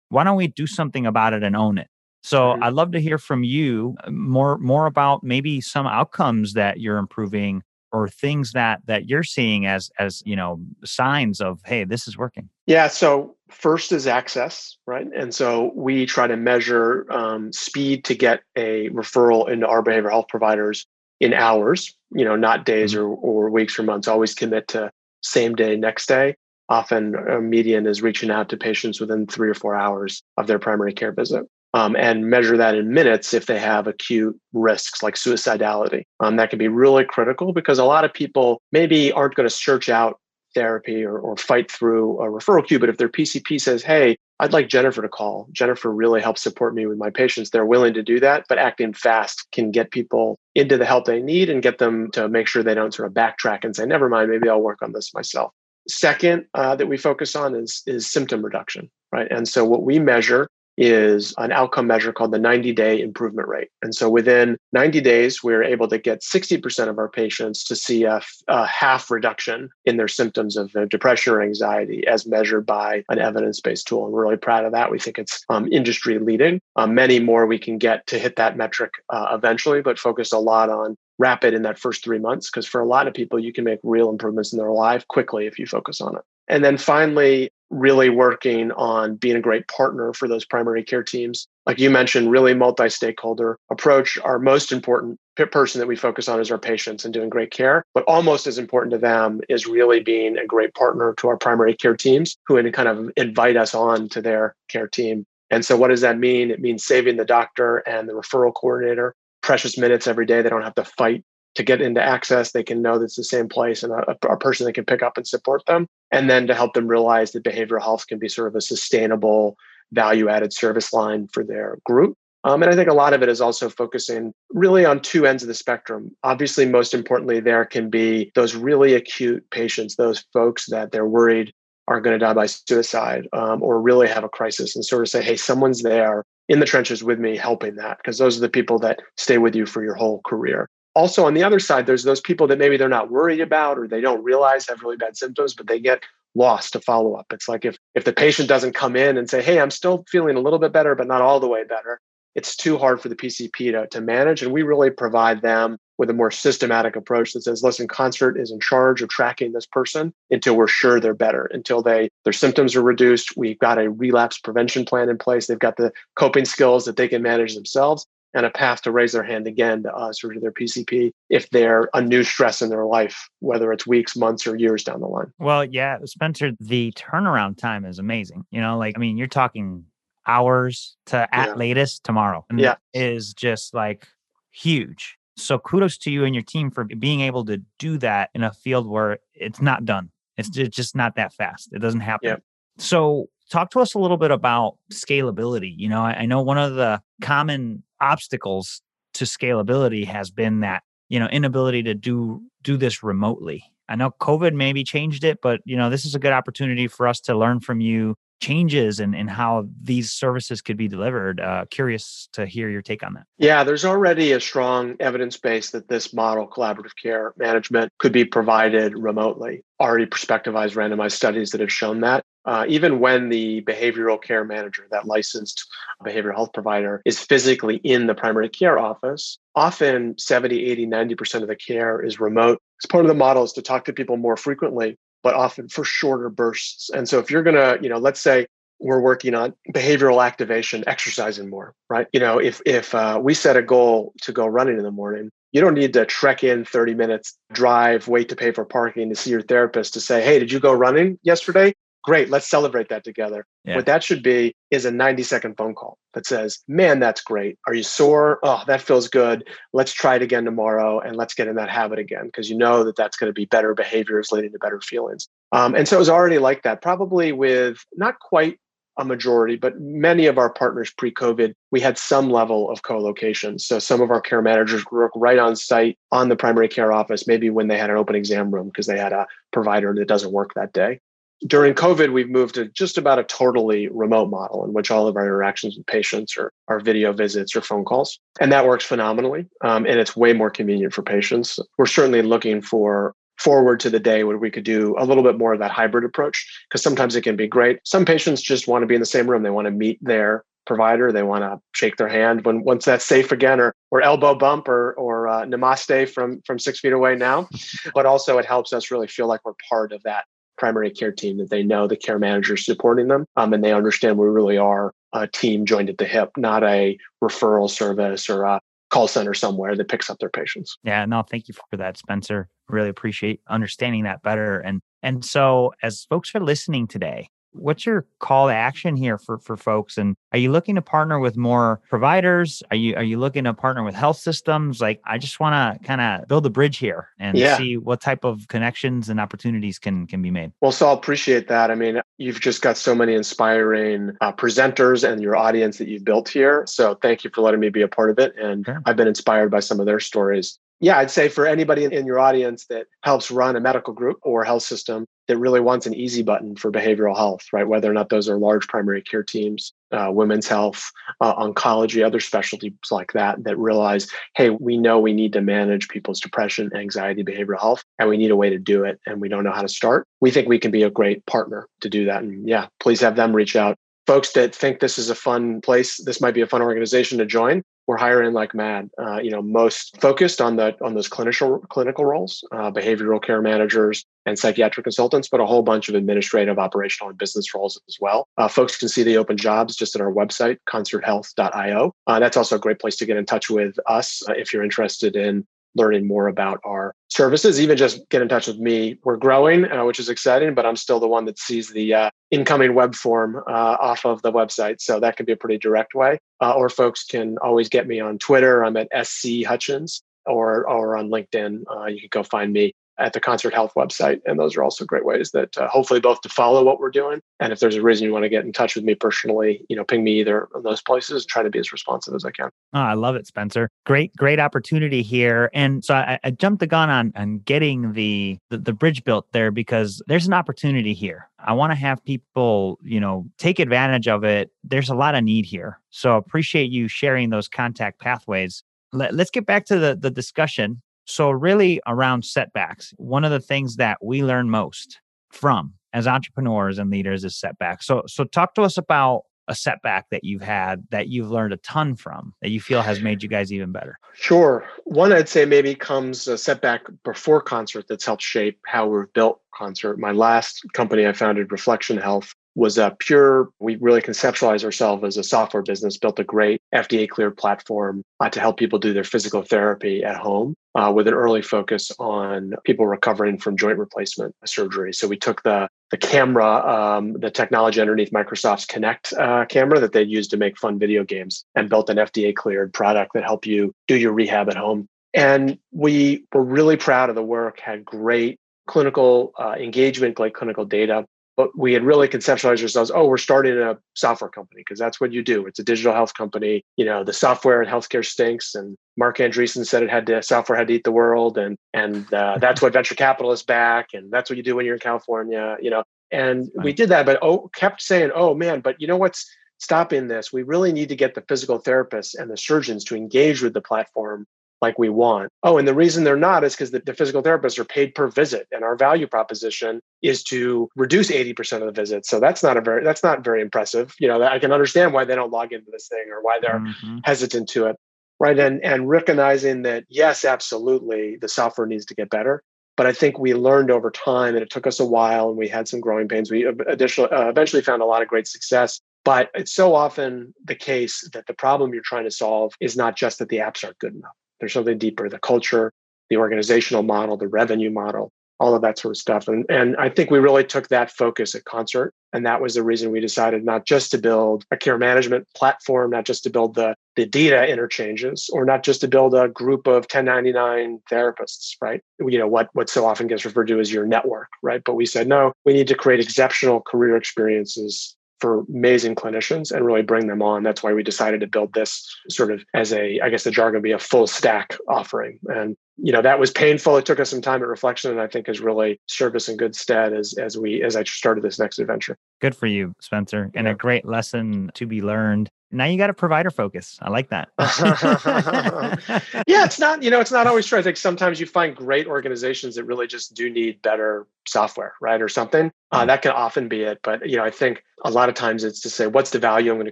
why 0.10 0.24
don't 0.24 0.38
we 0.38 0.48
do 0.48 0.68
something 0.68 1.06
about 1.06 1.34
it 1.34 1.42
and 1.42 1.56
own 1.56 1.78
it? 1.78 1.88
So 2.22 2.52
I'd 2.62 2.74
love 2.74 2.92
to 2.92 3.02
hear 3.02 3.18
from 3.18 3.44
you 3.44 3.96
uh, 4.04 4.12
more 4.12 4.58
more 4.60 4.86
about 4.86 5.24
maybe 5.24 5.60
some 5.60 5.88
outcomes 5.88 6.54
that 6.54 6.80
you're 6.80 6.98
improving 6.98 7.64
or 7.92 8.08
things 8.08 8.54
that 8.54 8.82
that 8.86 9.10
you're 9.10 9.24
seeing 9.24 9.66
as 9.66 9.90
as 10.00 10.22
you 10.26 10.36
know 10.36 10.62
signs 10.86 11.42
of 11.42 11.60
hey 11.66 11.84
this 11.84 12.08
is 12.08 12.18
working. 12.18 12.50
Yeah 12.68 12.88
so 12.88 13.36
first 13.50 13.92
is 13.92 14.08
access 14.08 14.78
right? 14.86 15.08
And 15.16 15.34
so 15.34 15.72
we 15.76 16.06
try 16.06 16.28
to 16.28 16.38
measure 16.38 17.12
um, 17.12 17.52
speed 17.52 18.06
to 18.06 18.16
get 18.16 18.42
a 18.56 18.90
referral 18.90 19.50
into 19.50 19.68
our 19.68 19.84
behavioral 19.84 20.12
health 20.12 20.28
providers 20.30 20.86
in 21.20 21.34
hours 21.34 21.96
you 22.12 22.24
know 22.24 22.36
not 22.36 22.66
days 22.66 22.94
mm-hmm. 22.94 23.04
or, 23.04 23.46
or 23.48 23.50
weeks 23.50 23.78
or 23.80 23.84
months. 23.84 24.08
Always 24.08 24.36
commit 24.36 24.68
to 24.70 24.92
same 25.24 25.56
day 25.56 25.76
next 25.76 26.08
day. 26.08 26.36
Often 26.70 27.16
a 27.16 27.42
median 27.42 27.86
is 27.88 28.02
reaching 28.02 28.30
out 28.32 28.48
to 28.50 28.58
patients 28.58 29.02
within 29.02 29.28
three 29.28 29.50
or 29.50 29.54
four 29.54 29.76
hours 29.76 30.22
of 30.38 30.48
their 30.48 30.60
primary 30.60 30.94
care 30.94 31.12
visit 31.12 31.46
um, 31.74 31.96
and 31.96 32.30
measure 32.30 32.58
that 32.58 32.76
in 32.76 32.94
minutes 32.94 33.34
if 33.34 33.46
they 33.46 33.60
have 33.60 33.88
acute 33.88 34.40
risks 34.54 35.02
like 35.02 35.16
suicidality. 35.16 36.04
Um, 36.20 36.36
that 36.36 36.50
can 36.50 36.60
be 36.60 36.68
really 36.68 37.06
critical 37.06 37.54
because 37.54 37.80
a 37.80 37.86
lot 37.86 38.04
of 38.04 38.14
people 38.14 38.62
maybe 38.72 39.12
aren't 39.12 39.36
going 39.36 39.48
to 39.48 39.56
search 39.56 39.90
out 39.90 40.20
therapy 40.54 41.04
or, 41.04 41.18
or 41.18 41.38
fight 41.38 41.72
through 41.72 42.20
a 42.20 42.26
referral 42.26 42.66
queue. 42.66 42.80
But 42.80 42.90
if 42.90 42.98
their 42.98 43.10
PCP 43.10 43.60
says, 43.62 43.84
hey, 43.84 44.18
I'd 44.40 44.54
like 44.54 44.68
Jennifer 44.68 45.02
to 45.02 45.08
call, 45.08 45.48
Jennifer 45.52 45.94
really 45.94 46.20
helps 46.20 46.42
support 46.42 46.74
me 46.74 46.86
with 46.86 46.98
my 46.98 47.10
patients, 47.10 47.52
they're 47.52 47.66
willing 47.66 47.94
to 47.94 48.04
do 48.04 48.20
that. 48.20 48.46
But 48.50 48.58
acting 48.58 48.94
fast 48.94 49.48
can 49.52 49.72
get 49.72 49.92
people 49.92 50.38
into 50.56 50.78
the 50.78 50.86
help 50.86 51.06
they 51.06 51.22
need 51.22 51.50
and 51.50 51.62
get 51.62 51.78
them 51.78 52.12
to 52.12 52.28
make 52.28 52.48
sure 52.48 52.64
they 52.64 52.74
don't 52.74 52.94
sort 52.94 53.08
of 53.08 53.14
backtrack 53.14 53.64
and 53.64 53.76
say, 53.76 53.86
never 53.86 54.10
mind, 54.10 54.30
maybe 54.30 54.50
I'll 54.50 54.62
work 54.62 54.82
on 54.82 54.94
this 54.94 55.14
myself. 55.14 55.52
Second, 55.88 56.46
uh, 56.54 56.76
that 56.76 56.88
we 56.88 56.98
focus 56.98 57.36
on 57.36 57.56
is, 57.56 57.82
is 57.88 58.12
symptom 58.12 58.44
reduction, 58.44 58.90
right? 59.12 59.32
And 59.32 59.48
so 59.48 59.64
what 59.64 59.84
we 59.84 60.00
measure 60.00 60.48
is 60.78 61.34
an 61.38 61.52
outcome 61.52 61.88
measure 61.88 62.14
called 62.14 62.32
the 62.32 62.40
90 62.40 62.74
day 62.74 63.02
improvement 63.02 63.48
rate. 63.48 63.70
And 63.82 63.94
so 63.94 64.10
within 64.10 64.58
90 64.74 65.02
days, 65.02 65.44
we're 65.44 65.64
able 65.64 65.88
to 65.90 65.98
get 65.98 66.22
60% 66.22 66.88
of 66.88 66.98
our 66.98 67.10
patients 67.10 67.64
to 67.66 67.76
see 67.76 68.04
a, 68.04 68.22
a 68.48 68.66
half 68.66 69.12
reduction 69.12 69.70
in 69.86 69.98
their 69.98 70.08
symptoms 70.08 70.58
of 70.58 70.72
depression 70.90 71.34
or 71.34 71.42
anxiety 71.42 72.06
as 72.08 72.26
measured 72.26 72.66
by 72.66 73.04
an 73.10 73.20
evidence 73.20 73.60
based 73.60 73.88
tool. 73.88 74.06
And 74.06 74.14
we're 74.14 74.24
really 74.24 74.38
proud 74.38 74.66
of 74.66 74.72
that. 74.72 74.92
We 74.92 75.00
think 75.00 75.20
it's 75.20 75.44
um, 75.50 75.72
industry 75.72 76.20
leading. 76.20 76.60
Um, 76.76 76.96
many 76.96 77.20
more 77.20 77.46
we 77.46 77.60
can 77.60 77.78
get 77.78 78.08
to 78.08 78.20
hit 78.20 78.36
that 78.38 78.58
metric 78.58 78.94
uh, 79.10 79.28
eventually, 79.32 79.82
but 79.82 80.00
focus 80.00 80.32
a 80.32 80.40
lot 80.40 80.70
on 80.70 80.98
rapid 81.20 81.54
in 81.54 81.62
that 81.62 81.78
first 81.78 82.04
three 82.04 82.18
months 82.18 82.50
because 82.50 82.66
for 82.66 82.82
a 82.82 82.88
lot 82.88 83.08
of 83.08 83.14
people 83.14 83.38
you 83.38 83.54
can 83.54 83.64
make 83.64 83.80
real 83.84 84.10
improvements 84.10 84.52
in 84.52 84.58
their 84.58 84.72
life 84.72 85.08
quickly 85.08 85.46
if 85.46 85.60
you 85.60 85.68
focus 85.68 86.02
on 86.02 86.16
it 86.16 86.24
and 86.48 86.66
then 86.66 86.78
finally 86.78 87.52
really 87.72 88.10
working 88.10 88.72
on 88.74 89.16
being 89.16 89.36
a 89.36 89.42
great 89.42 89.68
partner 89.68 90.14
for 90.14 90.28
those 90.28 90.46
primary 90.46 90.84
care 90.84 91.04
teams. 91.04 91.48
Like 91.66 91.80
you 91.80 91.90
mentioned, 91.90 92.30
really 92.30 92.54
multi 92.54 92.90
stakeholder 92.90 93.58
approach. 93.72 94.18
Our 94.24 94.38
most 94.38 94.72
important 94.72 95.18
person 95.50 95.80
that 95.80 95.88
we 95.88 95.96
focus 95.96 96.28
on 96.28 96.40
is 96.40 96.52
our 96.52 96.60
patients 96.60 97.04
and 97.04 97.12
doing 97.12 97.30
great 97.30 97.50
care. 97.50 97.84
But 97.96 98.04
almost 98.08 98.46
as 98.46 98.60
important 98.60 98.92
to 98.92 99.00
them 99.00 99.42
is 99.50 99.66
really 99.66 100.00
being 100.00 100.38
a 100.38 100.46
great 100.46 100.76
partner 100.76 101.16
to 101.18 101.30
our 101.30 101.38
primary 101.38 101.76
care 101.76 101.96
teams 101.96 102.38
who 102.46 102.72
kind 102.72 102.88
of 102.88 103.10
invite 103.18 103.58
us 103.58 103.74
on 103.74 104.08
to 104.10 104.22
their 104.22 104.56
care 104.68 104.88
team. 104.88 105.26
And 105.50 105.66
so, 105.66 105.76
what 105.76 105.88
does 105.88 106.02
that 106.02 106.20
mean? 106.20 106.52
It 106.52 106.62
means 106.62 106.86
saving 106.86 107.18
the 107.18 107.26
doctor 107.26 107.78
and 107.80 108.08
the 108.08 108.14
referral 108.14 108.54
coordinator 108.54 109.16
precious 109.42 109.78
minutes 109.78 110.08
every 110.08 110.26
day. 110.26 110.42
They 110.42 110.50
don't 110.50 110.62
have 110.62 110.76
to 110.76 110.86
fight 110.86 111.24
to 111.56 111.64
get 111.64 111.82
into 111.82 112.02
access, 112.02 112.52
they 112.52 112.64
can 112.64 112.82
know 112.82 112.98
that 112.98 113.06
it's 113.06 113.16
the 113.16 113.24
same 113.24 113.50
place 113.50 113.84
and 113.84 113.92
a, 113.92 114.16
a, 114.30 114.38
person 114.38 114.66
that 114.66 114.74
can 114.74 114.86
pick 114.86 115.04
up 115.04 115.18
and 115.18 115.28
support 115.28 115.66
them. 115.66 115.88
And 116.12 116.30
then 116.30 116.48
to 116.48 116.56
help 116.56 116.74
them 116.74 116.88
realize 116.88 117.32
that 117.32 117.44
behavioral 117.44 117.82
health 117.82 118.08
can 118.08 118.20
be 118.20 118.30
sort 118.30 118.48
of 118.48 118.56
a 118.56 118.62
sustainable, 118.62 119.58
value 119.92 120.30
added 120.30 120.54
service 120.54 120.94
line 120.94 121.28
for 121.28 121.44
their 121.44 121.78
group. 121.86 122.16
Um, 122.44 122.64
and 122.64 122.72
I 122.72 122.76
think 122.76 122.90
a 122.90 122.94
lot 122.94 123.14
of 123.14 123.22
it 123.22 123.30
is 123.30 123.42
also 123.42 123.70
focusing 123.70 124.34
really 124.50 124.84
on 124.84 125.02
two 125.02 125.28
ends 125.28 125.44
of 125.44 125.48
the 125.48 125.54
spectrum. 125.54 126.16
Obviously, 126.24 126.66
most 126.66 126.94
importantly, 126.94 127.40
there 127.40 127.66
can 127.66 127.90
be 127.90 128.32
those 128.34 128.56
really 128.56 128.94
acute 128.96 129.48
patients, 129.52 129.96
those 129.96 130.24
folks 130.34 130.66
that 130.70 130.92
they're 130.92 131.06
worried 131.06 131.54
are 131.88 132.02
going 132.02 132.18
to 132.18 132.26
die 132.26 132.34
by 132.34 132.46
suicide 132.48 133.28
um, 133.34 133.62
or 133.62 133.82
really 133.82 134.08
have 134.08 134.24
a 134.24 134.30
crisis, 134.30 134.76
and 134.76 134.86
sort 134.86 135.04
of 135.04 135.10
say, 135.10 135.22
hey, 135.22 135.36
someone's 135.36 135.84
there 135.84 136.24
in 136.48 136.60
the 136.60 136.66
trenches 136.66 137.04
with 137.04 137.20
me 137.20 137.38
helping 137.38 137.76
that, 137.76 137.98
because 137.98 138.18
those 138.18 138.38
are 138.38 138.42
the 138.42 138.50
people 138.50 138.80
that 138.80 139.00
stay 139.18 139.38
with 139.38 139.56
you 139.56 139.66
for 139.66 139.84
your 139.84 139.96
whole 139.96 140.22
career 140.26 140.68
also 140.96 141.26
on 141.26 141.34
the 141.34 141.44
other 141.44 141.60
side 141.60 141.86
there's 141.86 142.04
those 142.04 142.22
people 142.22 142.48
that 142.48 142.60
maybe 142.60 142.78
they're 142.78 142.90
not 142.90 143.12
worried 143.12 143.40
about 143.40 143.78
or 143.78 143.88
they 143.88 144.02
don't 144.02 144.24
realize 144.24 144.68
have 144.68 144.82
really 144.82 144.98
bad 144.98 145.16
symptoms 145.16 145.54
but 145.54 145.68
they 145.68 145.80
get 145.80 146.04
lost 146.36 146.74
to 146.74 146.80
follow 146.80 147.14
up. 147.16 147.28
It's 147.32 147.50
like 147.50 147.66
if 147.66 147.78
if 147.96 148.06
the 148.06 148.14
patient 148.14 148.48
doesn't 148.48 148.74
come 148.74 148.96
in 148.96 149.18
and 149.18 149.30
say 149.30 149.42
hey 149.42 149.60
i'm 149.60 149.72
still 149.72 150.06
feeling 150.10 150.36
a 150.36 150.40
little 150.40 150.60
bit 150.60 150.74
better 150.74 150.96
but 150.96 151.08
not 151.08 151.22
all 151.22 151.40
the 151.40 151.48
way 151.48 151.64
better 151.64 152.00
it's 152.36 152.56
too 152.56 152.78
hard 152.78 153.02
for 153.02 153.10
the 153.10 153.16
pcp 153.16 153.52
to, 153.72 153.88
to 153.88 154.02
manage 154.02 154.42
and 154.42 154.54
we 154.54 154.64
really 154.64 154.90
provide 154.90 155.42
them 155.42 155.78
with 155.98 156.10
a 156.10 156.14
more 156.14 156.32
systematic 156.32 156.96
approach 156.96 157.34
that 157.34 157.44
says 157.44 157.64
listen 157.64 157.88
concert 157.88 158.40
is 158.40 158.52
in 158.52 158.60
charge 158.60 159.02
of 159.02 159.10
tracking 159.10 159.52
this 159.52 159.66
person 159.66 160.14
until 160.30 160.56
we're 160.56 160.68
sure 160.68 161.00
they're 161.00 161.14
better 161.14 161.46
until 161.54 161.82
they 161.82 162.10
their 162.24 162.34
symptoms 162.34 162.76
are 162.76 162.82
reduced 162.82 163.36
we've 163.36 163.60
got 163.60 163.78
a 163.78 163.90
relapse 163.90 164.40
prevention 164.40 164.86
plan 164.86 165.10
in 165.10 165.18
place 165.18 165.48
they've 165.48 165.60
got 165.60 165.76
the 165.76 165.92
coping 166.16 166.46
skills 166.46 166.86
that 166.86 166.96
they 166.96 167.08
can 167.08 167.22
manage 167.22 167.56
themselves 167.56 168.08
and 168.34 168.46
a 168.46 168.50
path 168.50 168.82
to 168.84 168.92
raise 168.92 169.12
their 169.12 169.24
hand 169.24 169.48
again 169.48 169.84
to 169.84 169.94
us 169.94 170.24
or 170.24 170.34
to 170.34 170.40
their 170.40 170.52
PCP 170.52 171.12
if 171.30 171.50
they're 171.50 171.90
a 171.94 172.02
new 172.02 172.24
stress 172.24 172.62
in 172.62 172.70
their 172.70 172.86
life, 172.86 173.30
whether 173.40 173.72
it's 173.72 173.86
weeks, 173.86 174.16
months, 174.16 174.48
or 174.48 174.56
years 174.56 174.84
down 174.84 175.02
the 175.02 175.08
line. 175.08 175.32
Well, 175.40 175.66
yeah, 175.66 175.98
Spencer, 176.06 176.52
the 176.60 176.94
turnaround 176.94 177.58
time 177.58 177.86
is 177.86 178.00
amazing. 178.00 178.46
You 178.52 178.62
know, 178.62 178.78
like, 178.78 178.94
I 178.96 179.00
mean, 179.00 179.18
you're 179.18 179.28
talking 179.28 179.86
hours 180.28 180.96
to 181.08 181.28
at 181.34 181.50
yeah. 181.50 181.54
latest 181.56 182.04
tomorrow. 182.04 182.46
And 182.50 182.60
yeah. 182.60 182.76
is 182.94 183.34
just 183.34 183.74
like 183.74 184.08
huge. 184.52 185.18
So 185.38 185.58
kudos 185.58 185.98
to 186.00 186.12
you 186.12 186.26
and 186.26 186.36
your 186.36 186.44
team 186.44 186.72
for 186.72 186.84
being 186.84 187.22
able 187.22 187.46
to 187.46 187.62
do 187.80 187.98
that 188.00 188.30
in 188.34 188.44
a 188.44 188.52
field 188.52 188.88
where 188.88 189.20
it's 189.34 189.62
not 189.62 189.86
done. 189.86 190.12
It's 190.38 190.50
just 190.50 190.96
not 190.96 191.16
that 191.16 191.34
fast. 191.34 191.70
It 191.72 191.80
doesn't 191.80 192.02
happen. 192.02 192.30
Yeah. 192.30 192.36
So 192.78 193.30
talk 193.50 193.70
to 193.72 193.80
us 193.80 193.94
a 193.94 194.00
little 194.00 194.18
bit 194.18 194.32
about 194.32 194.78
scalability. 194.92 195.74
You 195.76 195.90
know, 195.90 196.02
I, 196.02 196.20
I 196.20 196.26
know 196.26 196.42
one 196.42 196.58
of 196.58 196.76
the 196.76 197.02
common 197.22 197.84
obstacles 198.02 198.82
to 199.14 199.26
scalability 199.26 200.06
has 200.06 200.32
been 200.32 200.62
that 200.62 200.84
you 201.10 201.20
know 201.20 201.28
inability 201.28 201.84
to 201.84 201.94
do 201.94 202.42
do 202.64 202.78
this 202.78 203.04
remotely. 203.04 203.64
I 203.90 203.96
know 203.96 204.12
covid 204.22 204.54
maybe 204.54 204.84
changed 204.84 205.24
it 205.24 205.40
but 205.42 205.62
you 205.66 205.76
know 205.76 205.90
this 205.90 206.06
is 206.06 206.16
a 206.16 206.20
good 206.20 206.34
opportunity 206.34 206.88
for 206.88 207.08
us 207.08 207.20
to 207.22 207.38
learn 207.38 207.60
from 207.60 207.82
you 207.82 208.16
changes 208.42 209.00
and 209.00 209.14
in 209.14 209.28
how 209.28 209.68
these 209.84 210.12
services 210.12 210.64
could 210.64 210.76
be 210.76 210.88
delivered. 210.88 211.40
Uh, 211.40 211.66
curious 211.70 212.28
to 212.34 212.48
hear 212.48 212.70
your 212.70 212.82
take 212.82 213.04
on 213.04 213.14
that. 213.14 213.26
Yeah 213.38 213.64
there's 213.64 213.86
already 213.86 214.32
a 214.32 214.40
strong 214.40 214.96
evidence 215.00 215.38
base 215.38 215.72
that 215.72 215.88
this 215.88 216.14
model 216.14 216.48
collaborative 216.48 216.96
care 217.02 217.34
management 217.38 217.92
could 218.00 218.12
be 218.14 218.26
provided 218.26 218.98
remotely. 218.98 219.64
Already 219.80 220.06
prospectivized 220.06 220.76
randomized 220.76 221.14
studies 221.14 221.52
that 221.52 221.62
have 221.62 221.72
shown 221.72 222.02
that 222.02 222.24
uh, 222.46 222.66
even 222.68 223.00
when 223.00 223.30
the 223.30 223.62
behavioral 223.62 224.22
care 224.22 224.44
manager, 224.44 224.88
that 224.92 225.06
licensed 225.06 225.66
behavioral 226.04 226.36
health 226.36 226.54
provider, 226.54 227.02
is 227.06 227.20
physically 227.20 227.78
in 227.78 228.08
the 228.08 228.16
primary 228.16 228.50
care 228.50 228.80
office, 228.80 229.38
often 229.56 230.18
70, 230.18 230.66
80, 230.66 230.88
90% 230.88 231.42
of 231.42 231.48
the 231.48 231.56
care 231.56 232.02
is 232.02 232.20
remote. 232.20 232.60
It's 232.78 232.86
part 232.86 233.06
of 233.06 233.10
the 233.10 233.16
model 233.16 233.44
is 233.44 233.54
to 233.54 233.62
talk 233.62 233.86
to 233.86 233.94
people 233.94 234.18
more 234.18 234.38
frequently, 234.38 234.98
but 235.24 235.36
often 235.36 235.70
for 235.70 235.84
shorter 235.84 236.30
bursts. 236.30 236.90
And 236.90 237.08
so 237.08 237.20
if 237.20 237.30
you're 237.30 237.44
going 237.44 237.56
to, 237.56 237.78
you 237.82 237.90
know, 237.90 238.00
let's 238.00 238.20
say 238.20 238.48
we're 238.80 239.02
working 239.02 239.36
on 239.36 239.54
behavioral 239.74 240.26
activation, 240.26 240.84
exercising 240.88 241.50
more, 241.50 241.76
right? 241.90 242.08
You 242.14 242.20
know, 242.20 242.40
if 242.40 242.62
if 242.66 242.96
uh, 242.96 243.20
we 243.22 243.36
set 243.36 243.56
a 243.56 243.62
goal 243.62 244.14
to 244.24 244.32
go 244.32 244.48
running 244.48 244.78
in 244.78 244.84
the 244.84 244.92
morning, 244.92 245.30
you 245.52 245.62
don't 245.62 245.76
need 245.76 245.94
to 245.94 246.06
trek 246.06 246.44
in 246.44 246.66
30 246.66 246.96
minutes, 246.96 247.38
drive, 247.52 248.08
wait 248.08 248.30
to 248.30 248.36
pay 248.36 248.52
for 248.52 248.66
parking 248.66 249.10
to 249.10 249.16
see 249.16 249.30
your 249.30 249.42
therapist 249.42 249.94
to 249.94 250.02
say, 250.02 250.24
hey, 250.24 250.40
did 250.40 250.52
you 250.52 250.60
go 250.60 250.74
running 250.74 251.20
yesterday? 251.24 251.74
Great, 252.04 252.30
let's 252.30 252.50
celebrate 252.50 252.90
that 252.90 253.04
together. 253.04 253.46
Yeah. 253.64 253.76
What 253.76 253.86
that 253.86 254.04
should 254.04 254.24
be 254.24 254.56
is 254.72 254.86
a 254.86 254.92
90 254.92 255.22
second 255.24 255.56
phone 255.56 255.76
call 255.76 255.98
that 256.14 256.26
says, 256.26 256.60
Man, 256.68 257.00
that's 257.00 257.22
great. 257.22 257.60
Are 257.68 257.76
you 257.76 257.84
sore? 257.84 258.40
Oh, 258.42 258.64
that 258.66 258.82
feels 258.82 259.08
good. 259.08 259.48
Let's 259.72 259.94
try 259.94 260.16
it 260.16 260.24
again 260.24 260.46
tomorrow 260.46 261.00
and 261.00 261.16
let's 261.16 261.36
get 261.36 261.48
in 261.48 261.56
that 261.56 261.70
habit 261.70 262.00
again 262.00 262.26
because 262.26 262.50
you 262.50 262.58
know 262.58 262.84
that 262.84 262.96
that's 262.96 263.18
going 263.18 263.30
to 263.30 263.34
be 263.34 263.46
better 263.46 263.76
behaviors 263.76 264.32
leading 264.32 264.52
to 264.52 264.60
better 264.60 264.82
feelings. 264.82 265.28
Um, 265.52 265.76
and 265.76 265.88
so 265.88 265.96
it 265.98 266.00
was 266.00 266.10
already 266.10 266.40
like 266.40 266.64
that, 266.64 266.82
probably 266.82 267.32
with 267.34 267.78
not 267.96 268.20
quite 268.20 268.58
a 268.98 269.06
majority, 269.06 269.56
but 269.56 269.80
many 269.80 270.26
of 270.26 270.38
our 270.38 270.52
partners 270.52 270.92
pre 270.92 271.14
COVID, 271.14 271.54
we 271.72 271.80
had 271.80 271.98
some 271.98 272.30
level 272.30 272.70
of 272.72 272.82
co 272.82 272.98
location. 272.98 273.60
So 273.60 273.78
some 273.78 274.02
of 274.02 274.10
our 274.10 274.22
care 274.22 274.42
managers 274.42 274.84
work 274.92 275.12
right 275.16 275.38
on 275.38 275.56
site 275.56 275.98
on 276.12 276.30
the 276.30 276.36
primary 276.36 276.68
care 276.68 276.92
office, 276.92 277.28
maybe 277.28 277.50
when 277.52 277.68
they 277.68 277.78
had 277.78 277.92
an 277.92 277.98
open 277.98 278.16
exam 278.16 278.52
room 278.52 278.68
because 278.68 278.88
they 278.88 278.98
had 278.98 279.14
a 279.14 279.28
provider 279.54 279.94
that 279.94 280.08
doesn't 280.08 280.32
work 280.32 280.54
that 280.56 280.74
day 280.74 281.00
during 281.48 281.74
COVID, 281.74 282.14
we've 282.14 282.30
moved 282.30 282.56
to 282.56 282.66
just 282.68 282.98
about 282.98 283.20
a 283.20 283.24
totally 283.24 283.88
remote 283.90 284.30
model 284.30 284.64
in 284.64 284.74
which 284.74 284.92
all 284.92 285.08
of 285.08 285.16
our 285.16 285.26
interactions 285.26 285.76
with 285.76 285.86
patients 285.88 286.38
are, 286.38 286.54
are 286.68 286.80
video 286.80 287.14
visits 287.14 287.56
or 287.56 287.62
phone 287.62 287.84
calls. 287.84 288.20
And 288.40 288.52
that 288.52 288.66
works 288.66 288.86
phenomenally. 288.86 289.48
Um, 289.64 289.86
and 289.86 290.00
it's 290.00 290.16
way 290.16 290.34
more 290.34 290.50
convenient 290.50 290.94
for 290.94 291.02
patients. 291.02 291.60
We're 291.78 291.88
certainly 291.88 292.22
looking 292.22 292.62
for 292.62 293.16
forward 293.40 293.80
to 293.80 293.90
the 293.90 294.00
day 294.00 294.24
where 294.24 294.38
we 294.38 294.52
could 294.52 294.64
do 294.64 294.96
a 295.00 295.06
little 295.06 295.24
bit 295.24 295.38
more 295.38 295.54
of 295.54 295.60
that 295.60 295.72
hybrid 295.72 296.06
approach 296.06 296.48
because 296.70 296.84
sometimes 296.84 297.16
it 297.16 297.22
can 297.22 297.36
be 297.36 297.48
great. 297.48 297.80
Some 297.86 298.06
patients 298.06 298.42
just 298.42 298.68
want 298.68 298.84
to 298.84 298.86
be 298.86 298.94
in 298.94 299.02
the 299.02 299.06
same 299.06 299.28
room. 299.28 299.42
They 299.42 299.50
want 299.50 299.66
to 299.66 299.72
meet 299.72 299.98
their 300.00 300.46
provider. 300.68 301.12
They 301.12 301.24
want 301.24 301.44
to 301.44 301.60
shake 301.74 301.98
their 301.98 302.08
hand 302.08 302.46
when 302.46 302.64
once 302.64 302.86
that's 302.86 303.06
safe 303.06 303.32
again, 303.32 303.60
or 303.60 303.74
or 303.90 304.04
elbow 304.04 304.36
bump, 304.36 304.68
or 304.68 304.94
or 304.94 305.28
uh, 305.28 305.46
namaste 305.46 306.10
from 306.10 306.42
from 306.46 306.60
six 306.60 306.80
feet 306.80 306.94
away 306.94 307.16
now. 307.16 307.50
but 307.96 308.06
also, 308.06 308.38
it 308.38 308.46
helps 308.46 308.74
us 308.74 308.92
really 308.92 309.08
feel 309.08 309.26
like 309.26 309.42
we're 309.44 309.54
part 309.68 309.92
of 309.92 310.04
that 310.04 310.26
primary 310.62 310.92
care 310.92 311.12
team 311.12 311.40
that 311.40 311.50
they 311.50 311.64
know 311.64 311.88
the 311.88 311.98
care 311.98 312.20
manager 312.20 312.54
is 312.54 312.64
supporting 312.64 313.08
them 313.08 313.26
um, 313.36 313.52
and 313.52 313.64
they 313.64 313.74
understand 313.74 314.16
we 314.16 314.28
really 314.28 314.60
are 314.60 314.94
a 315.12 315.26
team 315.26 315.66
joined 315.66 315.90
at 315.90 315.98
the 315.98 316.06
hip, 316.06 316.30
not 316.38 316.64
a 316.64 316.96
referral 317.24 317.68
service 317.68 318.30
or 318.30 318.44
a 318.44 318.62
call 318.92 319.08
center 319.08 319.34
somewhere 319.34 319.76
that 319.76 319.88
picks 319.90 320.08
up 320.08 320.20
their 320.20 320.30
patients. 320.30 320.78
Yeah, 320.84 321.04
no, 321.06 321.24
thank 321.24 321.48
you 321.48 321.56
for 321.72 321.78
that, 321.78 321.98
Spencer. 321.98 322.48
Really 322.70 322.90
appreciate 322.90 323.42
understanding 323.50 324.04
that 324.04 324.22
better. 324.22 324.60
And 324.60 324.82
and 325.02 325.26
so 325.26 325.74
as 325.82 326.06
folks 326.08 326.36
are 326.36 326.40
listening 326.40 326.86
today, 326.86 327.28
What's 327.54 327.86
your 327.86 328.06
call 328.20 328.48
to 328.48 328.54
action 328.54 328.96
here 328.96 329.18
for 329.18 329.38
for 329.38 329.58
folks? 329.58 329.98
And 329.98 330.16
are 330.32 330.40
you 330.40 330.52
looking 330.52 330.76
to 330.76 330.82
partner 330.82 331.20
with 331.20 331.38
more 331.38 331.82
providers? 331.90 332.64
Are 332.72 332.78
you 332.78 332.96
are 332.96 333.04
you 333.04 333.20
looking 333.20 333.44
to 333.46 333.54
partner 333.54 333.84
with 333.84 333.96
health 333.96 334.18
systems? 334.18 334.82
Like, 334.82 335.02
I 335.06 335.18
just 335.18 335.40
want 335.40 335.54
to 335.54 335.86
kind 335.86 336.02
of 336.02 336.28
build 336.28 336.46
a 336.46 336.50
bridge 336.50 336.78
here 336.78 337.10
and 337.20 337.38
yeah. 337.38 337.58
see 337.58 337.78
what 337.78 338.02
type 338.02 338.24
of 338.24 338.48
connections 338.48 339.10
and 339.10 339.20
opportunities 339.20 339.80
can 339.80 340.08
can 340.08 340.22
be 340.22 340.32
made. 340.32 340.52
Well, 340.62 340.72
Saul, 340.72 340.96
appreciate 340.96 341.48
that. 341.50 341.72
I 341.72 341.76
mean, 341.76 342.02
you've 342.18 342.40
just 342.40 342.62
got 342.62 342.78
so 342.78 342.96
many 342.96 343.14
inspiring 343.14 344.16
uh, 344.22 344.32
presenters 344.32 345.10
and 345.10 345.22
your 345.22 345.36
audience 345.36 345.78
that 345.78 345.88
you've 345.88 346.06
built 346.06 346.30
here. 346.30 346.64
So 346.68 346.96
thank 346.96 347.24
you 347.24 347.30
for 347.34 347.42
letting 347.42 347.60
me 347.60 347.70
be 347.70 347.82
a 347.82 347.88
part 347.88 348.10
of 348.10 348.20
it. 348.20 348.36
And 348.38 348.66
sure. 348.66 348.82
I've 348.86 348.96
been 348.96 349.08
inspired 349.08 349.52
by 349.52 349.60
some 349.60 349.80
of 349.80 349.86
their 349.86 350.00
stories 350.00 350.60
yeah, 350.82 350.98
I'd 350.98 351.12
say 351.12 351.30
for 351.30 351.46
anybody 351.46 351.86
in 351.86 352.06
your 352.08 352.20
audience 352.20 352.66
that 352.66 352.88
helps 353.04 353.30
run 353.30 353.56
a 353.56 353.60
medical 353.60 353.94
group 353.94 354.18
or 354.24 354.44
health 354.44 354.64
system 354.64 355.06
that 355.28 355.38
really 355.38 355.60
wants 355.60 355.86
an 355.86 355.94
easy 355.94 356.24
button 356.24 356.56
for 356.56 356.72
behavioral 356.72 357.16
health, 357.16 357.46
right? 357.54 357.68
Whether 357.68 357.90
or 357.90 357.94
not 357.94 358.10
those 358.10 358.28
are 358.28 358.38
large 358.38 358.68
primary 358.68 359.04
care 359.04 359.22
teams, 359.22 359.74
uh, 359.92 360.10
women's 360.12 360.48
health, 360.48 360.92
uh, 361.22 361.36
oncology, 361.36 362.04
other 362.04 362.20
specialties 362.20 362.74
like 362.90 363.14
that, 363.14 363.44
that 363.44 363.60
realize, 363.60 364.08
hey, 364.36 364.50
we 364.50 364.76
know 364.76 365.00
we 365.00 365.14
need 365.14 365.34
to 365.34 365.42
manage 365.42 365.88
people's 365.88 366.20
depression, 366.20 366.72
anxiety, 366.76 367.24
behavioral 367.24 367.62
health, 367.62 367.84
and 368.00 368.10
we 368.10 368.18
need 368.18 368.32
a 368.32 368.36
way 368.36 368.50
to 368.50 368.58
do 368.58 368.84
it, 368.84 369.00
and 369.06 369.22
we 369.22 369.30
don't 369.30 369.44
know 369.44 369.54
how 369.54 369.62
to 369.62 369.70
start. 369.70 370.08
We 370.20 370.32
think 370.32 370.50
we 370.50 370.60
can 370.60 370.72
be 370.72 370.82
a 370.82 370.90
great 370.90 371.24
partner 371.28 371.68
to 371.82 371.90
do 371.90 372.06
that. 372.06 372.24
And 372.24 372.50
yeah, 372.50 372.68
please 372.80 373.00
have 373.02 373.16
them 373.16 373.36
reach 373.36 373.56
out 373.56 373.78
folks 374.08 374.32
that 374.32 374.54
think 374.54 374.80
this 374.80 374.98
is 374.98 375.10
a 375.10 375.16
fun 375.16 375.62
place, 375.62 375.98
this 376.04 376.20
might 376.20 376.34
be 376.34 376.42
a 376.42 376.48
fun 376.48 376.62
organization 376.62 377.18
to 377.20 377.26
join, 377.26 377.64
we're 377.92 377.98
hiring 377.98 378.32
like 378.32 378.56
mad. 378.56 378.90
Uh, 378.98 379.20
you 379.22 379.30
know, 379.30 379.42
most 379.42 380.00
focused 380.00 380.40
on 380.40 380.56
the 380.56 380.74
on 380.82 380.94
those 380.94 381.10
clinical 381.10 381.60
clinical 381.68 382.06
roles, 382.06 382.42
uh, 382.54 382.72
behavioral 382.72 383.22
care 383.22 383.42
managers 383.42 384.06
and 384.26 384.40
psychiatric 384.40 384.86
consultants, 384.86 385.28
but 385.28 385.42
a 385.42 385.46
whole 385.46 385.62
bunch 385.62 385.90
of 385.90 385.96
administrative, 385.96 386.58
operational, 386.58 387.10
and 387.10 387.18
business 387.18 387.54
roles 387.54 387.82
as 387.90 387.98
well. 388.00 388.30
Uh, 388.38 388.48
folks 388.48 388.78
can 388.78 388.88
see 388.88 389.04
the 389.04 389.18
open 389.18 389.36
jobs 389.36 389.76
just 389.76 389.94
at 389.94 390.00
our 390.00 390.14
website, 390.14 390.58
concerthealth.io. 390.70 391.94
Uh, 392.08 392.20
that's 392.22 392.38
also 392.38 392.56
a 392.56 392.60
great 392.60 392.80
place 392.80 392.96
to 392.96 393.06
get 393.06 393.18
in 393.18 393.26
touch 393.26 393.50
with 393.50 393.76
us 393.88 394.24
uh, 394.30 394.34
if 394.38 394.54
you're 394.54 394.64
interested 394.64 395.18
in 395.18 395.46
learning 395.76 396.08
more 396.08 396.28
about 396.28 396.60
our 396.64 396.94
services, 397.08 397.60
even 397.60 397.78
just 397.78 398.08
get 398.10 398.22
in 398.22 398.30
touch 398.30 398.48
with 398.48 398.58
me. 398.58 398.98
We're 399.04 399.18
growing, 399.18 399.70
uh, 399.72 399.86
which 399.86 400.00
is 400.00 400.10
exciting, 400.10 400.54
but 400.54 400.66
I'm 400.66 400.76
still 400.76 401.00
the 401.00 401.08
one 401.08 401.26
that 401.26 401.40
sees 401.40 401.70
the 401.70 401.94
uh, 401.94 402.10
incoming 402.32 402.74
web 402.74 402.96
form 402.96 403.42
uh, 403.48 403.78
off 403.80 404.06
of 404.06 404.22
the 404.22 404.32
website. 404.32 404.82
So 404.82 405.00
that 405.00 405.18
can 405.18 405.26
be 405.26 405.32
a 405.34 405.38
pretty 405.38 405.58
direct 405.58 405.94
way. 405.94 406.20
Uh, 406.42 406.54
or 406.54 406.70
folks 406.70 407.04
can 407.04 407.38
always 407.40 407.70
get 407.70 407.88
me 407.88 408.00
on 408.00 408.18
Twitter. 408.18 408.64
I'm 408.64 408.78
at 408.78 408.90
SC 409.06 409.44
Hutchins 409.46 410.02
or, 410.26 410.68
or 410.70 410.98
on 410.98 411.10
LinkedIn. 411.10 411.64
Uh, 411.70 411.86
you 411.86 412.00
can 412.02 412.10
go 412.12 412.24
find 412.24 412.52
me 412.52 412.74
at 413.02 413.14
the 413.14 413.20
Concert 413.20 413.54
Health 413.54 413.74
website. 413.76 414.22
And 414.26 414.40
those 414.40 414.56
are 414.56 414.64
also 414.64 414.86
great 414.86 415.06
ways 415.06 415.32
that 415.32 415.58
uh, 415.58 415.68
hopefully 415.68 416.00
both 416.00 416.22
to 416.22 416.30
follow 416.30 416.64
what 416.64 416.80
we're 416.80 416.92
doing. 416.92 417.22
And 417.40 417.52
if 417.52 417.60
there's 417.60 417.76
a 417.76 417.82
reason 417.82 418.06
you 418.06 418.14
want 418.14 418.24
to 418.24 418.30
get 418.30 418.46
in 418.46 418.54
touch 418.54 418.76
with 418.76 418.84
me 418.84 418.96
personally, 418.96 419.66
you 419.70 419.76
know, 419.76 419.84
ping 419.84 420.04
me 420.04 420.20
either 420.20 420.48
of 420.54 420.64
those 420.64 420.82
places 420.82 421.26
try 421.26 421.44
to 421.44 421.50
be 421.50 421.60
as 421.60 421.72
responsive 421.72 422.14
as 422.14 422.24
I 422.24 422.32
can. 422.32 422.50
Oh, 422.74 422.80
I 422.80 422.94
love 422.94 423.16
it, 423.16 423.28
Spencer. 423.28 423.70
Great, 423.86 424.16
great 424.16 424.40
opportunity 424.40 425.02
here. 425.02 425.50
And 425.54 425.84
so 425.84 425.96
I, 425.96 426.20
I 426.24 426.32
jumped 426.32 426.60
the 426.60 426.68
gun 426.68 426.90
on, 426.90 427.12
on 427.16 427.40
getting 427.40 427.94
the, 427.94 428.38
the, 428.50 428.60
the 428.60 428.74
bridge 428.74 429.04
built 429.04 429.26
there 429.32 429.52
because 429.52 430.02
there's 430.08 430.28
an 430.28 430.34
opportunity 430.34 430.94
here. 430.94 431.30
I 431.40 431.54
want 431.54 431.72
to 431.72 431.76
have 431.76 432.04
people, 432.06 432.78
you 432.84 433.00
know, 433.00 433.26
take 433.40 433.60
advantage 433.60 434.08
of 434.08 434.24
it. 434.24 434.52
There's 434.64 434.90
a 434.90 434.96
lot 434.96 435.16
of 435.16 435.24
need 435.24 435.46
here. 435.46 435.80
So 435.90 436.16
appreciate 436.18 436.70
you 436.70 436.88
sharing 436.88 437.32
those 437.32 437.48
contact 437.48 438.00
pathways. 438.00 438.64
Let, 438.94 439.20
us 439.20 439.30
get 439.30 439.46
back 439.46 439.66
to 439.66 439.80
the, 439.80 439.98
the 440.00 440.12
discussion 440.12 440.82
so, 441.12 441.30
really, 441.30 441.82
around 441.86 442.24
setbacks, 442.24 442.94
one 442.98 443.24
of 443.26 443.32
the 443.32 443.40
things 443.40 443.76
that 443.76 443.98
we 444.04 444.24
learn 444.24 444.50
most 444.50 445.00
from 445.30 445.74
as 445.94 446.08
entrepreneurs 446.08 446.80
and 446.80 446.90
leaders 446.90 447.24
is 447.26 447.36
setbacks. 447.36 447.86
So, 447.86 448.04
so 448.08 448.24
talk 448.24 448.56
to 448.56 448.62
us 448.62 448.78
about 448.78 449.24
a 449.48 449.56
setback 449.56 450.10
that 450.12 450.24
you've 450.24 450.42
had 450.42 450.88
that 450.92 451.10
you've 451.10 451.30
learned 451.30 451.52
a 451.52 451.58
ton 451.58 451.96
from 451.96 452.34
that 452.42 452.52
you 452.52 452.62
feel 452.62 452.82
has 452.82 453.02
made 453.02 453.22
you 453.22 453.28
guys 453.28 453.52
even 453.52 453.72
better? 453.72 454.00
Sure. 454.14 454.66
One 454.86 455.12
I'd 455.12 455.28
say 455.28 455.46
maybe 455.46 455.76
comes 455.76 456.28
a 456.28 456.38
setback 456.38 456.84
before 457.04 457.42
concert 457.42 457.88
that's 457.90 458.06
helped 458.06 458.24
shape 458.24 458.60
how 458.66 458.88
we've 458.88 459.12
built 459.14 459.42
concert. 459.54 460.00
My 460.00 460.12
last 460.12 460.64
company 460.74 461.06
I 461.06 461.12
founded, 461.12 461.52
Reflection 461.52 461.98
Health, 461.98 462.34
was 462.56 462.78
a 462.78 462.96
pure, 463.00 463.50
we 463.60 463.78
really 463.78 464.02
conceptualized 464.02 464.64
ourselves 464.64 465.04
as 465.04 465.18
a 465.18 465.24
software 465.24 465.64
business, 465.64 465.98
built 465.98 466.20
a 466.20 466.24
great 466.24 466.62
FDA 466.76 467.08
cleared 467.08 467.38
platform 467.38 468.04
uh, 468.20 468.30
to 468.30 468.40
help 468.40 468.58
people 468.58 468.80
do 468.80 468.94
their 468.94 469.04
physical 469.04 469.42
therapy 469.42 470.04
at 470.04 470.18
home 470.18 470.56
uh, 470.76 470.92
with 470.94 471.08
an 471.08 471.14
early 471.14 471.42
focus 471.42 471.92
on 472.00 472.54
people 472.66 472.86
recovering 472.86 473.38
from 473.38 473.56
joint 473.56 473.78
replacement 473.78 474.36
surgery. 474.46 474.94
So 474.94 475.08
we 475.08 475.18
took 475.18 475.44
the, 475.44 475.70
the 475.92 475.98
camera, 475.98 476.68
um, 476.68 477.14
the 477.14 477.32
technology 477.32 477.80
underneath 477.80 478.12
Microsoft's 478.12 478.66
Kinect 478.66 479.18
uh, 479.18 479.46
camera 479.46 479.80
that 479.80 479.94
they 479.94 480.04
used 480.04 480.32
to 480.32 480.38
make 480.38 480.58
fun 480.58 480.78
video 480.78 481.04
games 481.04 481.46
and 481.56 481.70
built 481.70 481.90
an 481.90 481.98
FDA 481.98 482.36
cleared 482.36 482.74
product 482.74 483.14
that 483.14 483.24
helped 483.24 483.46
you 483.46 483.74
do 483.88 483.96
your 483.96 484.14
rehab 484.14 484.50
at 484.50 484.58
home. 484.58 484.88
And 485.14 485.58
we 485.72 486.26
were 486.34 486.44
really 486.44 486.78
proud 486.78 487.10
of 487.10 487.16
the 487.16 487.24
work, 487.24 487.60
had 487.60 487.84
great 487.84 488.40
clinical 488.68 489.34
uh, 489.38 489.56
engagement, 489.60 490.16
great 490.16 490.34
clinical 490.34 490.64
data 490.64 491.06
but 491.38 491.58
we 491.58 491.74
had 491.74 491.84
really 491.84 492.08
conceptualized 492.08 492.62
ourselves 492.62 492.92
oh 492.94 493.06
we're 493.06 493.18
starting 493.18 493.58
a 493.58 493.78
software 493.94 494.30
company 494.30 494.62
because 494.62 494.80
that's 494.80 495.00
what 495.00 495.12
you 495.12 495.24
do. 495.24 495.46
It's 495.46 495.60
a 495.60 495.64
digital 495.64 495.94
health 495.94 496.14
company. 496.14 496.64
You 496.78 496.86
know 496.86 497.04
the 497.04 497.14
software 497.14 497.62
in 497.62 497.70
healthcare 497.70 498.06
stinks 498.06 498.56
and 498.56 498.78
Marc 498.98 499.18
Andreessen 499.18 499.66
said 499.66 499.84
it 499.84 499.90
had 499.90 500.06
to 500.08 500.22
software 500.22 500.58
had 500.58 500.68
to 500.68 500.74
eat 500.74 500.84
the 500.84 500.92
world 500.92 501.38
and 501.38 501.58
and 501.74 502.12
uh, 502.14 502.38
that's 502.42 502.62
what 502.62 502.74
venture 502.74 502.96
capital 502.96 503.32
is 503.32 503.44
back 503.44 503.90
and 503.94 504.12
that's 504.12 504.30
what 504.30 504.38
you 504.38 504.44
do 504.44 504.56
when 504.56 504.66
you're 504.66 504.76
in 504.76 504.80
california 504.80 505.58
you 505.62 505.70
know? 505.70 505.84
And 506.14 506.52
right. 506.56 506.66
we 506.66 506.74
did 506.74 506.90
that 506.90 507.06
but 507.06 507.20
oh 507.22 507.50
kept 507.56 507.82
saying 507.82 508.12
oh 508.14 508.34
man 508.34 508.60
but 508.62 508.80
you 508.80 508.88
know 508.88 508.98
what's 508.98 509.26
stopping 509.62 510.08
this? 510.08 510.34
We 510.34 510.42
really 510.42 510.74
need 510.74 510.90
to 510.90 510.96
get 510.96 511.14
the 511.14 511.22
physical 511.22 511.62
therapists 511.62 512.16
and 512.18 512.30
the 512.30 512.38
surgeons 512.38 512.84
to 512.86 512.96
engage 512.96 513.42
with 513.42 513.54
the 513.54 513.62
platform 513.62 514.26
like 514.62 514.78
we 514.78 514.90
want. 514.90 515.30
Oh, 515.44 515.58
and 515.58 515.68
the 515.68 515.74
reason 515.74 516.04
they're 516.04 516.16
not 516.16 516.44
is 516.44 516.54
because 516.54 516.72
the, 516.72 516.80
the, 516.80 516.94
physical 516.94 517.24
therapists 517.24 517.58
are 517.58 517.66
paid 517.66 517.96
per 517.96 518.08
visit, 518.08 518.48
and 518.52 518.64
our 518.64 518.76
value 518.76 519.08
proposition 519.08 519.82
is 520.02 520.24
to 520.26 520.70
reduce 520.76 521.10
80% 521.10 521.62
of 521.62 521.66
the 521.66 521.72
visits. 521.72 522.10
So 522.10 522.20
that's 522.20 522.44
not 522.44 522.58
a 522.58 522.62
very 522.62 522.84
that's 522.84 523.04
not 523.04 523.24
very 523.24 523.42
impressive. 523.42 523.94
You 524.00 524.08
know, 524.08 524.22
I 524.22 524.40
can 524.40 524.52
understand 524.52 524.94
why 524.94 525.06
they 525.06 525.16
don't 525.16 525.32
log 525.32 525.52
into 525.52 525.72
this 525.72 525.88
thing 525.88 526.06
or 526.12 526.22
why 526.22 526.40
they're 526.42 526.60
mm-hmm. 526.60 527.00
hesitant 527.04 527.50
to 527.50 527.68
it. 527.68 527.76
Right. 528.20 528.38
And 528.38 528.64
and 528.64 528.88
recognizing 528.88 529.64
that 529.64 529.86
yes, 529.90 530.24
absolutely, 530.24 531.18
the 531.20 531.28
software 531.28 531.68
needs 531.68 531.86
to 531.88 531.96
get 531.96 532.10
better. 532.10 532.44
But 532.78 532.88
I 532.88 532.94
think 532.94 533.20
we 533.20 533.34
learned 533.34 533.70
over 533.70 533.92
time, 533.92 534.36
and 534.36 534.42
it 534.42 534.50
took 534.50 534.66
us 534.66 534.80
a 534.80 534.86
while, 534.86 535.30
and 535.30 535.38
we 535.38 535.48
had 535.48 535.68
some 535.68 535.82
growing 535.82 536.08
pains. 536.08 536.32
We 536.32 536.46
additionally 536.46 537.12
uh, 537.12 537.28
eventually 537.28 537.62
found 537.62 537.82
a 537.82 537.86
lot 537.86 538.02
of 538.02 538.08
great 538.08 538.28
success 538.28 538.80
but 539.04 539.30
it's 539.34 539.52
so 539.52 539.74
often 539.74 540.34
the 540.44 540.56
case 540.56 541.10
that 541.14 541.26
the 541.26 541.34
problem 541.34 541.74
you're 541.74 541.84
trying 541.84 542.04
to 542.04 542.12
solve 542.12 542.54
is 542.60 542.78
not 542.78 542.96
just 542.96 543.20
that 543.20 543.30
the 543.30 543.38
apps 543.38 543.64
aren't 543.64 543.80
good 543.80 543.96
enough. 543.96 544.12
There's 544.42 544.54
something 544.54 544.78
deeper 544.78 545.08
the 545.08 545.20
culture, 545.20 545.72
the 546.10 546.18
organizational 546.18 546.84
model, 546.84 547.16
the 547.16 547.30
revenue 547.30 547.70
model, 547.70 548.12
all 548.42 548.56
of 548.56 548.64
that 548.64 548.80
sort 548.80 548.94
of 548.94 548.98
stuff. 548.98 549.28
And, 549.28 549.46
and 549.50 549.78
I 549.78 549.88
think 549.88 550.10
we 550.10 550.18
really 550.18 550.44
took 550.44 550.68
that 550.70 550.92
focus 550.92 551.36
at 551.36 551.46
Concert. 551.46 551.94
And 552.12 552.26
that 552.26 552.42
was 552.42 552.56
the 552.56 552.64
reason 552.64 552.92
we 552.92 553.00
decided 553.00 553.46
not 553.46 553.68
just 553.68 553.92
to 553.92 554.00
build 554.00 554.46
a 554.50 554.58
care 554.58 554.80
management 554.80 555.28
platform, 555.38 555.92
not 555.92 556.06
just 556.06 556.24
to 556.24 556.32
build 556.32 556.56
the, 556.56 556.74
the 556.96 557.06
data 557.06 557.48
interchanges, 557.48 558.30
or 558.34 558.44
not 558.44 558.64
just 558.64 558.82
to 558.82 558.88
build 558.88 559.14
a 559.14 559.30
group 559.30 559.68
of 559.68 559.84
1099 559.84 560.80
therapists, 560.92 561.56
right? 561.62 561.82
You 562.00 562.18
know, 562.18 562.28
what, 562.28 562.50
what 562.54 562.68
so 562.68 562.84
often 562.84 563.06
gets 563.06 563.24
referred 563.24 563.48
to 563.50 563.60
as 563.60 563.72
your 563.72 563.86
network, 563.86 564.30
right? 564.42 564.62
But 564.66 564.74
we 564.74 564.88
said, 564.88 565.08
no, 565.08 565.34
we 565.46 565.54
need 565.54 565.68
to 565.68 565.76
create 565.76 566.00
exceptional 566.00 566.62
career 566.62 566.98
experiences 566.98 567.96
for 568.22 568.42
amazing 568.42 568.96
clinicians 568.96 569.52
and 569.52 569.66
really 569.66 569.82
bring 569.82 570.08
them 570.08 570.22
on. 570.22 570.44
That's 570.44 570.64
why 570.64 570.74
we 570.74 570.84
decided 570.84 571.20
to 571.22 571.28
build 571.28 571.54
this 571.54 571.86
sort 572.10 572.32
of 572.32 572.46
as 572.54 572.72
a, 572.72 573.00
I 573.02 573.10
guess 573.10 573.24
the 573.24 573.32
jargon 573.32 573.58
would 573.58 573.64
be 573.64 573.72
a 573.72 573.80
full 573.80 574.08
stack 574.08 574.56
offering. 574.70 575.20
And 575.26 575.58
you 575.78 575.92
know 575.92 576.02
that 576.04 576.20
was 576.20 576.30
painful. 576.30 576.78
It 576.78 576.86
took 576.86 577.00
us 577.00 577.10
some 577.10 577.22
time 577.22 577.42
at 577.42 577.48
reflection, 577.48 577.90
and 577.90 578.00
I 578.00 578.08
think 578.08 578.28
has 578.28 578.40
really 578.40 578.80
served 578.88 579.16
us 579.16 579.28
in 579.28 579.36
good 579.38 579.56
stead 579.56 579.94
as 579.94 580.14
as 580.20 580.38
we 580.38 580.62
as 580.62 580.76
I 580.76 580.84
started 580.84 581.24
this 581.24 581.40
next 581.40 581.58
adventure. 581.58 581.98
Good 582.20 582.36
for 582.36 582.46
you, 582.46 582.76
Spencer, 582.80 583.32
and 583.34 583.48
yeah. 583.48 583.54
a 583.54 583.56
great 583.56 583.84
lesson 583.84 584.52
to 584.54 584.68
be 584.68 584.82
learned 584.82 585.32
now 585.52 585.66
you 585.66 585.78
got 585.78 585.90
a 585.90 585.94
provider 585.94 586.32
focus. 586.32 586.80
I 586.82 586.90
like 586.90 587.10
that. 587.10 587.30
yeah, 589.28 589.46
it's 589.46 589.60
not, 589.60 589.84
you 589.84 589.90
know, 589.90 590.00
it's 590.00 590.12
not 590.12 590.28
always 590.28 590.46
true. 590.46 590.60
I 590.60 590.62
think 590.62 590.78
sometimes 590.78 591.20
you 591.20 591.26
find 591.26 591.56
great 591.56 591.88
organizations 591.88 592.56
that 592.56 592.64
really 592.64 592.88
just 592.88 593.14
do 593.14 593.30
need 593.30 593.62
better 593.62 594.08
software, 594.28 594.74
right? 594.82 595.02
Or 595.02 595.10
something. 595.10 595.52
Uh, 595.72 595.84
mm. 595.84 595.88
that 595.88 596.02
can 596.02 596.12
often 596.12 596.48
be 596.48 596.64
it. 596.64 596.80
But, 596.84 597.08
you 597.10 597.18
know, 597.18 597.24
I 597.24 597.32
think 597.32 597.64
a 597.84 597.92
lot 597.92 598.10
of 598.10 598.16
times 598.16 598.44
it's 598.44 598.62
to 598.62 598.70
say, 598.70 598.88
what's 598.88 599.12
the 599.12 599.20
value 599.20 599.52
I'm 599.52 599.58
going 599.58 599.66
to 599.66 599.72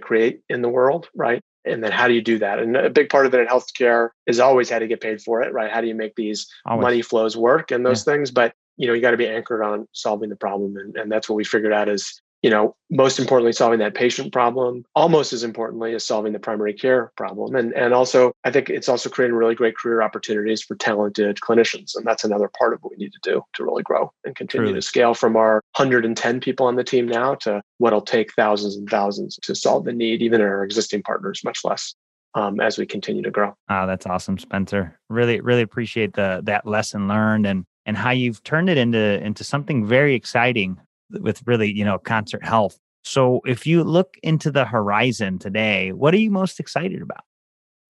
create 0.00 0.42
in 0.48 0.62
the 0.62 0.68
world, 0.68 1.08
right? 1.14 1.42
And 1.64 1.84
then 1.84 1.92
how 1.92 2.08
do 2.08 2.14
you 2.14 2.22
do 2.22 2.38
that? 2.38 2.58
And 2.58 2.76
a 2.76 2.90
big 2.90 3.10
part 3.10 3.26
of 3.26 3.34
it 3.34 3.40
in 3.40 3.46
healthcare 3.46 4.10
is 4.26 4.40
always 4.40 4.70
how 4.70 4.78
to 4.78 4.86
get 4.86 5.00
paid 5.00 5.20
for 5.20 5.42
it, 5.42 5.52
right? 5.52 5.70
How 5.70 5.80
do 5.80 5.86
you 5.86 5.94
make 5.94 6.14
these 6.16 6.46
always. 6.64 6.82
money 6.82 7.02
flows 7.02 7.36
work 7.36 7.70
and 7.70 7.84
those 7.84 8.06
yeah. 8.06 8.14
things? 8.14 8.30
But 8.30 8.54
you 8.80 8.86
know, 8.86 8.94
you 8.94 9.02
got 9.02 9.10
to 9.10 9.18
be 9.18 9.28
anchored 9.28 9.62
on 9.62 9.86
solving 9.92 10.30
the 10.30 10.36
problem. 10.36 10.74
And, 10.78 10.96
and 10.96 11.12
that's 11.12 11.28
what 11.28 11.36
we 11.36 11.44
figured 11.44 11.72
out 11.72 11.90
is 11.90 12.22
you 12.42 12.48
know, 12.48 12.74
most 12.90 13.18
importantly, 13.18 13.52
solving 13.52 13.78
that 13.80 13.94
patient 13.94 14.32
problem, 14.32 14.84
almost 14.94 15.32
as 15.32 15.44
importantly 15.44 15.94
as 15.94 16.04
solving 16.04 16.32
the 16.32 16.38
primary 16.38 16.72
care 16.72 17.12
problem. 17.16 17.54
And, 17.54 17.72
and 17.74 17.92
also, 17.92 18.32
I 18.44 18.50
think 18.50 18.70
it's 18.70 18.88
also 18.88 19.10
creating 19.10 19.36
really 19.36 19.54
great 19.54 19.76
career 19.76 20.00
opportunities 20.00 20.62
for 20.62 20.74
talented 20.76 21.36
clinicians. 21.36 21.94
And 21.94 22.06
that's 22.06 22.24
another 22.24 22.50
part 22.58 22.72
of 22.72 22.80
what 22.82 22.92
we 22.92 22.96
need 22.96 23.12
to 23.12 23.20
do 23.22 23.42
to 23.54 23.64
really 23.64 23.82
grow 23.82 24.12
and 24.24 24.34
continue 24.34 24.68
Truly. 24.68 24.80
to 24.80 24.86
scale 24.86 25.14
from 25.14 25.36
our 25.36 25.62
110 25.76 26.40
people 26.40 26.66
on 26.66 26.76
the 26.76 26.84
team 26.84 27.06
now 27.06 27.34
to 27.36 27.62
what'll 27.78 28.00
take 28.00 28.32
thousands 28.34 28.76
and 28.76 28.88
thousands 28.88 29.38
to 29.42 29.54
solve 29.54 29.84
the 29.84 29.92
need, 29.92 30.22
even 30.22 30.40
in 30.40 30.46
our 30.46 30.64
existing 30.64 31.02
partners, 31.02 31.42
much 31.44 31.60
less. 31.64 31.94
Um, 32.36 32.60
as 32.60 32.78
we 32.78 32.86
continue 32.86 33.22
to 33.22 33.30
grow. 33.32 33.56
Oh, 33.68 33.88
that's 33.88 34.06
awesome, 34.06 34.38
Spencer. 34.38 34.96
Really, 35.08 35.40
really 35.40 35.62
appreciate 35.62 36.12
the 36.12 36.40
that 36.44 36.64
lesson 36.64 37.08
learned 37.08 37.44
and 37.44 37.64
and 37.86 37.96
how 37.96 38.10
you've 38.10 38.40
turned 38.44 38.70
it 38.70 38.78
into 38.78 39.20
into 39.20 39.42
something 39.42 39.84
very 39.84 40.14
exciting 40.14 40.78
with 41.20 41.42
really, 41.46 41.72
you 41.72 41.84
know, 41.84 41.98
concert 41.98 42.44
health. 42.44 42.78
So 43.04 43.40
if 43.46 43.66
you 43.66 43.82
look 43.82 44.16
into 44.22 44.50
the 44.50 44.64
horizon 44.64 45.38
today, 45.38 45.92
what 45.92 46.14
are 46.14 46.18
you 46.18 46.30
most 46.30 46.60
excited 46.60 47.02
about? 47.02 47.24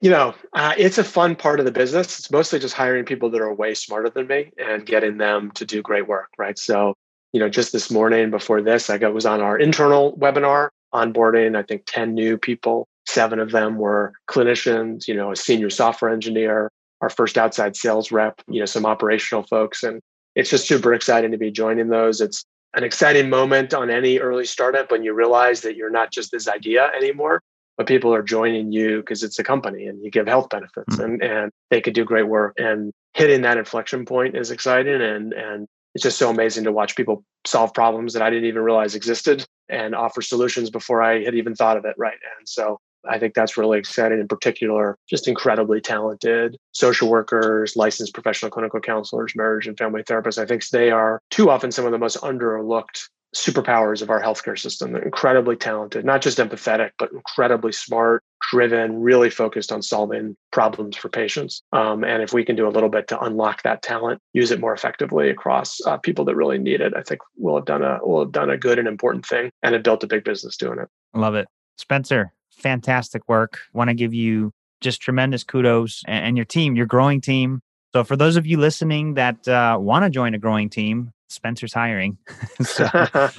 You 0.01 0.11
know, 0.11 0.35
uh, 0.55 0.75
it's 0.79 0.97
a 0.97 1.05
fun 1.05 1.37
part 1.37 1.59
of 1.59 1.67
the 1.67 1.73
business. 1.73 2.19
It's 2.19 2.31
mostly 2.31 2.59
just 2.59 2.75
hiring 2.75 3.05
people 3.05 3.29
that 3.31 3.41
are 3.41 3.53
way 3.53 3.75
smarter 3.75 4.09
than 4.09 4.29
me 4.29 4.51
and 4.57 4.87
getting 4.87 5.19
them 5.19 5.51
to 5.53 5.67
do 5.67 5.83
great 5.83 6.09
work, 6.09 6.31
right? 6.39 6.59
So, 6.59 6.95
you 7.33 7.41
know, 7.41 7.51
just 7.51 7.73
this 7.73 7.91
morning 7.91 8.31
before 8.31 8.63
this, 8.63 8.89
I 8.89 8.97
got, 8.97 9.13
was 9.13 9.27
on 9.27 9.43
our 9.43 9.59
internal 9.59 10.17
webinar 10.17 10.71
onboarding, 10.95 11.57
I 11.57 11.63
think 11.63 11.83
10 11.87 12.15
new 12.15 12.39
people. 12.39 12.89
Seven 13.07 13.39
of 13.39 13.51
them 13.51 13.77
were 13.77 14.13
clinicians, 14.29 15.07
you 15.07 15.15
know, 15.15 15.33
a 15.33 15.37
senior 15.37 15.69
software 15.69 16.11
engineer, 16.11 16.71
our 17.01 17.11
first 17.11 17.37
outside 17.37 17.77
sales 17.77 18.11
rep, 18.11 18.41
you 18.49 18.61
know, 18.61 18.67
some 18.67 18.87
operational 18.87 19.43
folks. 19.43 19.83
And 19.83 20.01
it's 20.35 20.51
just 20.51 20.67
super 20.67 20.95
exciting 20.95 21.33
to 21.33 21.39
be 21.39 21.51
joining 21.51 21.89
those. 21.89 22.21
It's 22.21 22.45
an 22.75 22.85
exciting 22.85 23.29
moment 23.29 23.75
on 23.75 23.91
any 23.91 24.19
early 24.19 24.45
startup 24.45 24.91
when 24.91 25.03
you 25.03 25.13
realize 25.13 25.61
that 25.63 25.77
you're 25.77 25.91
not 25.91 26.13
just 26.13 26.31
this 26.31 26.49
idea 26.49 26.91
anymore, 26.97 27.43
but 27.77 27.87
people 27.87 28.15
are 28.15 28.23
joining 28.23 28.73
you 28.73 28.99
because 28.99 29.23
it's 29.23 29.39
a 29.39 29.45
company 29.45 29.87
and 29.87 30.03
you 30.05 30.11
give 30.11 30.27
health 30.27 30.49
benefits 30.51 30.97
mm-hmm. 30.97 31.15
and, 31.15 31.23
and 31.23 31.53
they 31.71 31.81
could 31.81 31.95
do 31.95 32.05
great 32.05 32.29
work. 32.29 32.55
And 32.59 32.93
hitting 33.15 33.43
that 33.43 33.59
inflection 33.59 34.05
point 34.05 34.37
is 34.37 34.51
exciting. 34.51 35.01
And, 35.01 35.33
and 35.33 35.67
it's 35.95 36.05
just 36.05 36.19
so 36.19 36.31
amazing 36.31 36.65
to 36.65 36.73
watch 36.73 36.95
people 36.95 37.25
solve 37.45 37.75
problems 37.75 38.13
that 38.13 38.23
I 38.23 38.31
didn't 38.31 38.45
even 38.45 38.63
realize 38.63 38.95
existed 38.95 39.45
and 39.69 39.95
offer 39.95 40.23
solutions 40.23 40.71
before 40.71 41.03
I 41.03 41.25
had 41.25 41.35
even 41.35 41.55
thought 41.55 41.77
of 41.77 41.85
it. 41.85 41.95
Right. 41.99 42.19
And 42.39 42.49
so 42.49 42.79
I 43.09 43.19
think 43.19 43.35
that's 43.35 43.57
really 43.57 43.79
exciting. 43.79 44.21
In 44.21 44.29
particular, 44.29 44.97
just 45.09 45.29
incredibly 45.29 45.81
talented 45.81 46.57
social 46.73 47.09
workers, 47.09 47.77
licensed 47.77 48.15
professional 48.15 48.51
clinical 48.51 48.81
counselors, 48.81 49.35
marriage 49.37 49.67
and 49.67 49.79
family 49.79 50.03
therapists. 50.03 50.39
I 50.39 50.47
think 50.47 50.67
they 50.69 50.91
are 50.91 51.21
too 51.31 51.51
often 51.51 51.73
some 51.73 51.87
of 51.87 51.93
the 51.93 51.99
most 51.99 52.19
underlooked 52.19 53.09
superpowers 53.35 54.03
of 54.03 54.11
our 54.11 54.21
healthcare 54.21 54.59
system. 54.59 54.93
They're 54.93 55.03
incredibly 55.03 55.57
talented, 55.57 56.05
not 56.05 56.21
just 56.21 56.39
empathetic, 56.39 56.91
but 56.99 57.13
incredibly 57.13 57.73
smart, 57.73 58.25
driven, 58.51 59.01
really 59.01 59.31
focused 59.31 59.71
on 59.71 59.83
solving 59.83 60.37
problems 60.51 60.97
for 60.97 61.09
patients. 61.09 61.63
Um, 61.73 62.03
and 62.03 62.23
if 62.23 62.33
we 62.33 62.45
can 62.45 62.57
do 62.57 62.67
a 62.67 62.71
little 62.71 62.89
bit 62.89 63.07
to 63.09 63.21
unlock 63.21 63.63
that 63.63 63.83
talent, 63.83 64.21
use 64.33 64.51
it 64.51 64.61
more 64.61 64.75
effectively 64.75 65.31
across 65.31 65.81
uh, 65.87 65.97
people 65.99 66.25
that 66.25 66.35
really 66.35 66.59
need 66.59 66.81
it, 66.81 66.93
I 66.97 67.03
think 67.03 67.21
we'll 67.37 67.57
have 67.57 67.67
done 67.67 67.83
a 67.83 67.99
we'll 68.03 68.25
have 68.25 68.33
done 68.33 68.51
a 68.51 68.59
good 68.59 68.79
and 68.79 68.89
important 68.89 69.25
thing 69.27 69.51
and 69.63 69.75
have 69.75 69.85
built 69.85 70.03
a 70.03 70.09
big 70.09 70.25
business 70.25 70.57
doing 70.57 70.79
it. 70.81 70.89
Love 71.15 71.35
it, 71.35 71.47
Spencer 71.79 72.33
fantastic 72.61 73.23
work. 73.29 73.59
Want 73.73 73.88
to 73.88 73.94
give 73.94 74.14
you 74.14 74.53
just 74.81 75.01
tremendous 75.01 75.44
kudos 75.44 76.03
and, 76.07 76.37
your 76.37 76.46
team, 76.46 76.77
your 76.77 76.87
growing 76.87 77.20
team. 77.20 77.61
So, 77.92 78.05
for 78.05 78.16
those 78.16 78.37
of 78.37 78.46
you 78.46 78.57
listening 78.57 79.14
that 79.14 79.46
uh, 79.49 79.77
want 79.81 80.05
to 80.05 80.11
join 80.11 80.35
a 80.35 80.38
growing 80.38 80.70
team, 80.70 81.11
Spencer's 81.29 81.73
hiring. 81.73 82.18
so, 82.62 82.88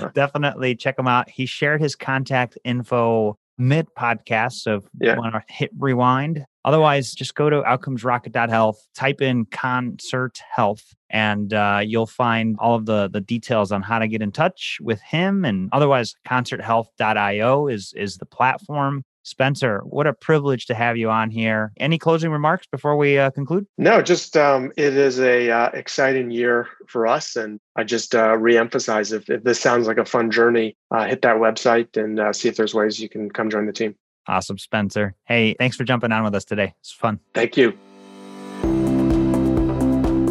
definitely 0.13 0.75
check 0.75 0.99
him 0.99 1.07
out. 1.07 1.29
He 1.29 1.45
shared 1.45 1.81
his 1.81 1.95
contact 1.95 2.57
info 2.63 3.37
mid 3.57 3.87
podcast. 3.97 4.53
So, 4.53 4.75
if 4.75 4.83
yeah. 4.99 5.13
you 5.15 5.19
want 5.19 5.33
to 5.35 5.43
hit 5.47 5.71
rewind, 5.77 6.45
Otherwise, 6.63 7.13
just 7.13 7.33
go 7.33 7.49
to 7.49 7.61
outcomesrocket.health, 7.63 8.87
type 8.93 9.21
in 9.21 9.45
concert 9.45 10.39
health, 10.53 10.93
and 11.09 11.53
uh, 11.53 11.81
you'll 11.83 12.05
find 12.05 12.55
all 12.59 12.75
of 12.75 12.85
the, 12.85 13.09
the 13.09 13.21
details 13.21 13.71
on 13.71 13.81
how 13.81 13.97
to 13.97 14.07
get 14.07 14.21
in 14.21 14.31
touch 14.31 14.77
with 14.79 15.01
him. 15.01 15.43
And 15.43 15.69
otherwise, 15.71 16.15
concerthealth.io 16.27 17.67
is, 17.67 17.93
is 17.95 18.17
the 18.17 18.27
platform. 18.27 19.03
Spencer, 19.23 19.81
what 19.85 20.07
a 20.07 20.13
privilege 20.13 20.65
to 20.65 20.73
have 20.73 20.97
you 20.97 21.09
on 21.09 21.29
here. 21.29 21.71
Any 21.77 21.97
closing 21.97 22.31
remarks 22.31 22.67
before 22.71 22.95
we 22.97 23.17
uh, 23.17 23.29
conclude? 23.31 23.67
No, 23.77 24.01
just 24.01 24.35
um, 24.35 24.71
it 24.77 24.95
is 24.95 25.19
a 25.19 25.49
uh, 25.49 25.69
exciting 25.73 26.31
year 26.31 26.67
for 26.87 27.07
us, 27.07 27.35
and 27.35 27.59
I 27.75 27.83
just 27.83 28.15
uh, 28.15 28.35
reemphasize 28.35 29.13
if, 29.13 29.29
if 29.29 29.43
this 29.43 29.59
sounds 29.59 29.87
like 29.87 29.97
a 29.97 30.05
fun 30.05 30.31
journey, 30.31 30.75
uh, 30.89 31.05
hit 31.05 31.21
that 31.21 31.37
website 31.37 31.97
and 31.97 32.19
uh, 32.19 32.33
see 32.33 32.49
if 32.49 32.57
there's 32.57 32.73
ways 32.73 32.99
you 32.99 33.09
can 33.09 33.29
come 33.29 33.49
join 33.49 33.65
the 33.65 33.73
team. 33.73 33.95
Awesome, 34.27 34.57
Spencer. 34.57 35.15
Hey, 35.25 35.55
thanks 35.57 35.75
for 35.75 35.83
jumping 35.83 36.11
on 36.11 36.23
with 36.23 36.35
us 36.35 36.45
today. 36.45 36.73
It's 36.79 36.91
fun. 36.91 37.19
Thank 37.33 37.57
you. 37.57 37.77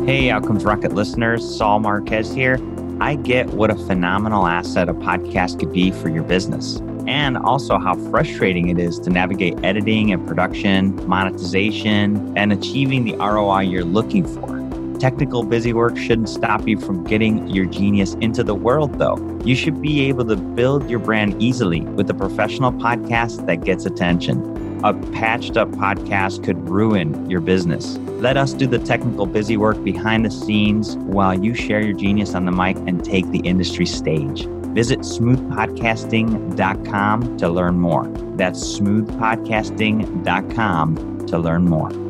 Hey, 0.07 0.31
Outcomes 0.31 0.65
Rocket 0.65 0.93
listeners, 0.93 1.57
Saul 1.57 1.81
Marquez 1.81 2.33
here. 2.33 2.59
I 3.01 3.15
get 3.15 3.47
what 3.51 3.71
a 3.71 3.77
phenomenal 3.77 4.47
asset 4.47 4.89
a 4.89 4.95
podcast 4.95 5.59
could 5.59 5.73
be 5.73 5.91
for 5.91 6.09
your 6.09 6.23
business, 6.23 6.81
and 7.07 7.37
also 7.37 7.79
how 7.79 7.95
frustrating 8.11 8.69
it 8.69 8.79
is 8.79 8.99
to 9.01 9.11
navigate 9.11 9.63
editing 9.65 10.13
and 10.13 10.27
production, 10.27 10.97
monetization, 11.07 12.37
and 12.37 12.53
achieving 12.53 13.05
the 13.05 13.15
ROI 13.17 13.61
you're 13.61 13.85
looking 13.85 14.27
for. 14.27 14.61
Technical 14.99 15.43
busy 15.43 15.73
work 15.73 15.97
shouldn't 15.97 16.29
stop 16.29 16.69
you 16.69 16.79
from 16.79 17.05
getting 17.05 17.49
your 17.49 17.65
genius 17.65 18.15
into 18.21 18.45
the 18.45 18.55
world, 18.55 18.99
though. 18.99 19.17
You 19.45 19.57
should 19.57 19.81
be 19.81 20.03
able 20.09 20.27
to 20.27 20.37
build 20.37 20.91
your 20.91 20.99
brand 20.99 21.43
easily 21.43 21.81
with 21.81 22.11
a 22.11 22.15
professional 22.15 22.71
podcast 22.71 23.47
that 23.47 23.65
gets 23.65 23.87
attention. 23.87 24.81
A 24.85 24.93
patched 25.13 25.57
up 25.57 25.71
podcast 25.71 26.45
could 26.45 26.69
ruin 26.69 27.29
your 27.31 27.41
business. 27.41 27.97
Let 28.21 28.37
us 28.37 28.53
do 28.53 28.67
the 28.67 28.79
technical 28.79 29.25
busy 29.25 29.57
work 29.57 29.83
behind 29.83 30.27
the 30.27 30.31
scenes 30.31 30.97
while 30.97 31.33
you 31.33 31.55
share 31.55 31.81
your 31.81 31.97
genius 31.97 32.35
on 32.35 32.45
the 32.45 32.53
mic 32.53 32.77
and 32.77 33.03
take 33.03 33.27
the 33.31 33.41
industry 33.41 33.87
stage. 33.87 34.47
Visit 34.75 35.01
smoothpodcasting.com 35.01 37.37
to 37.39 37.49
learn 37.49 37.79
more. 37.79 38.07
That's 38.37 38.79
smoothpodcasting.com 38.79 41.27
to 41.27 41.39
learn 41.39 41.65
more. 41.65 42.10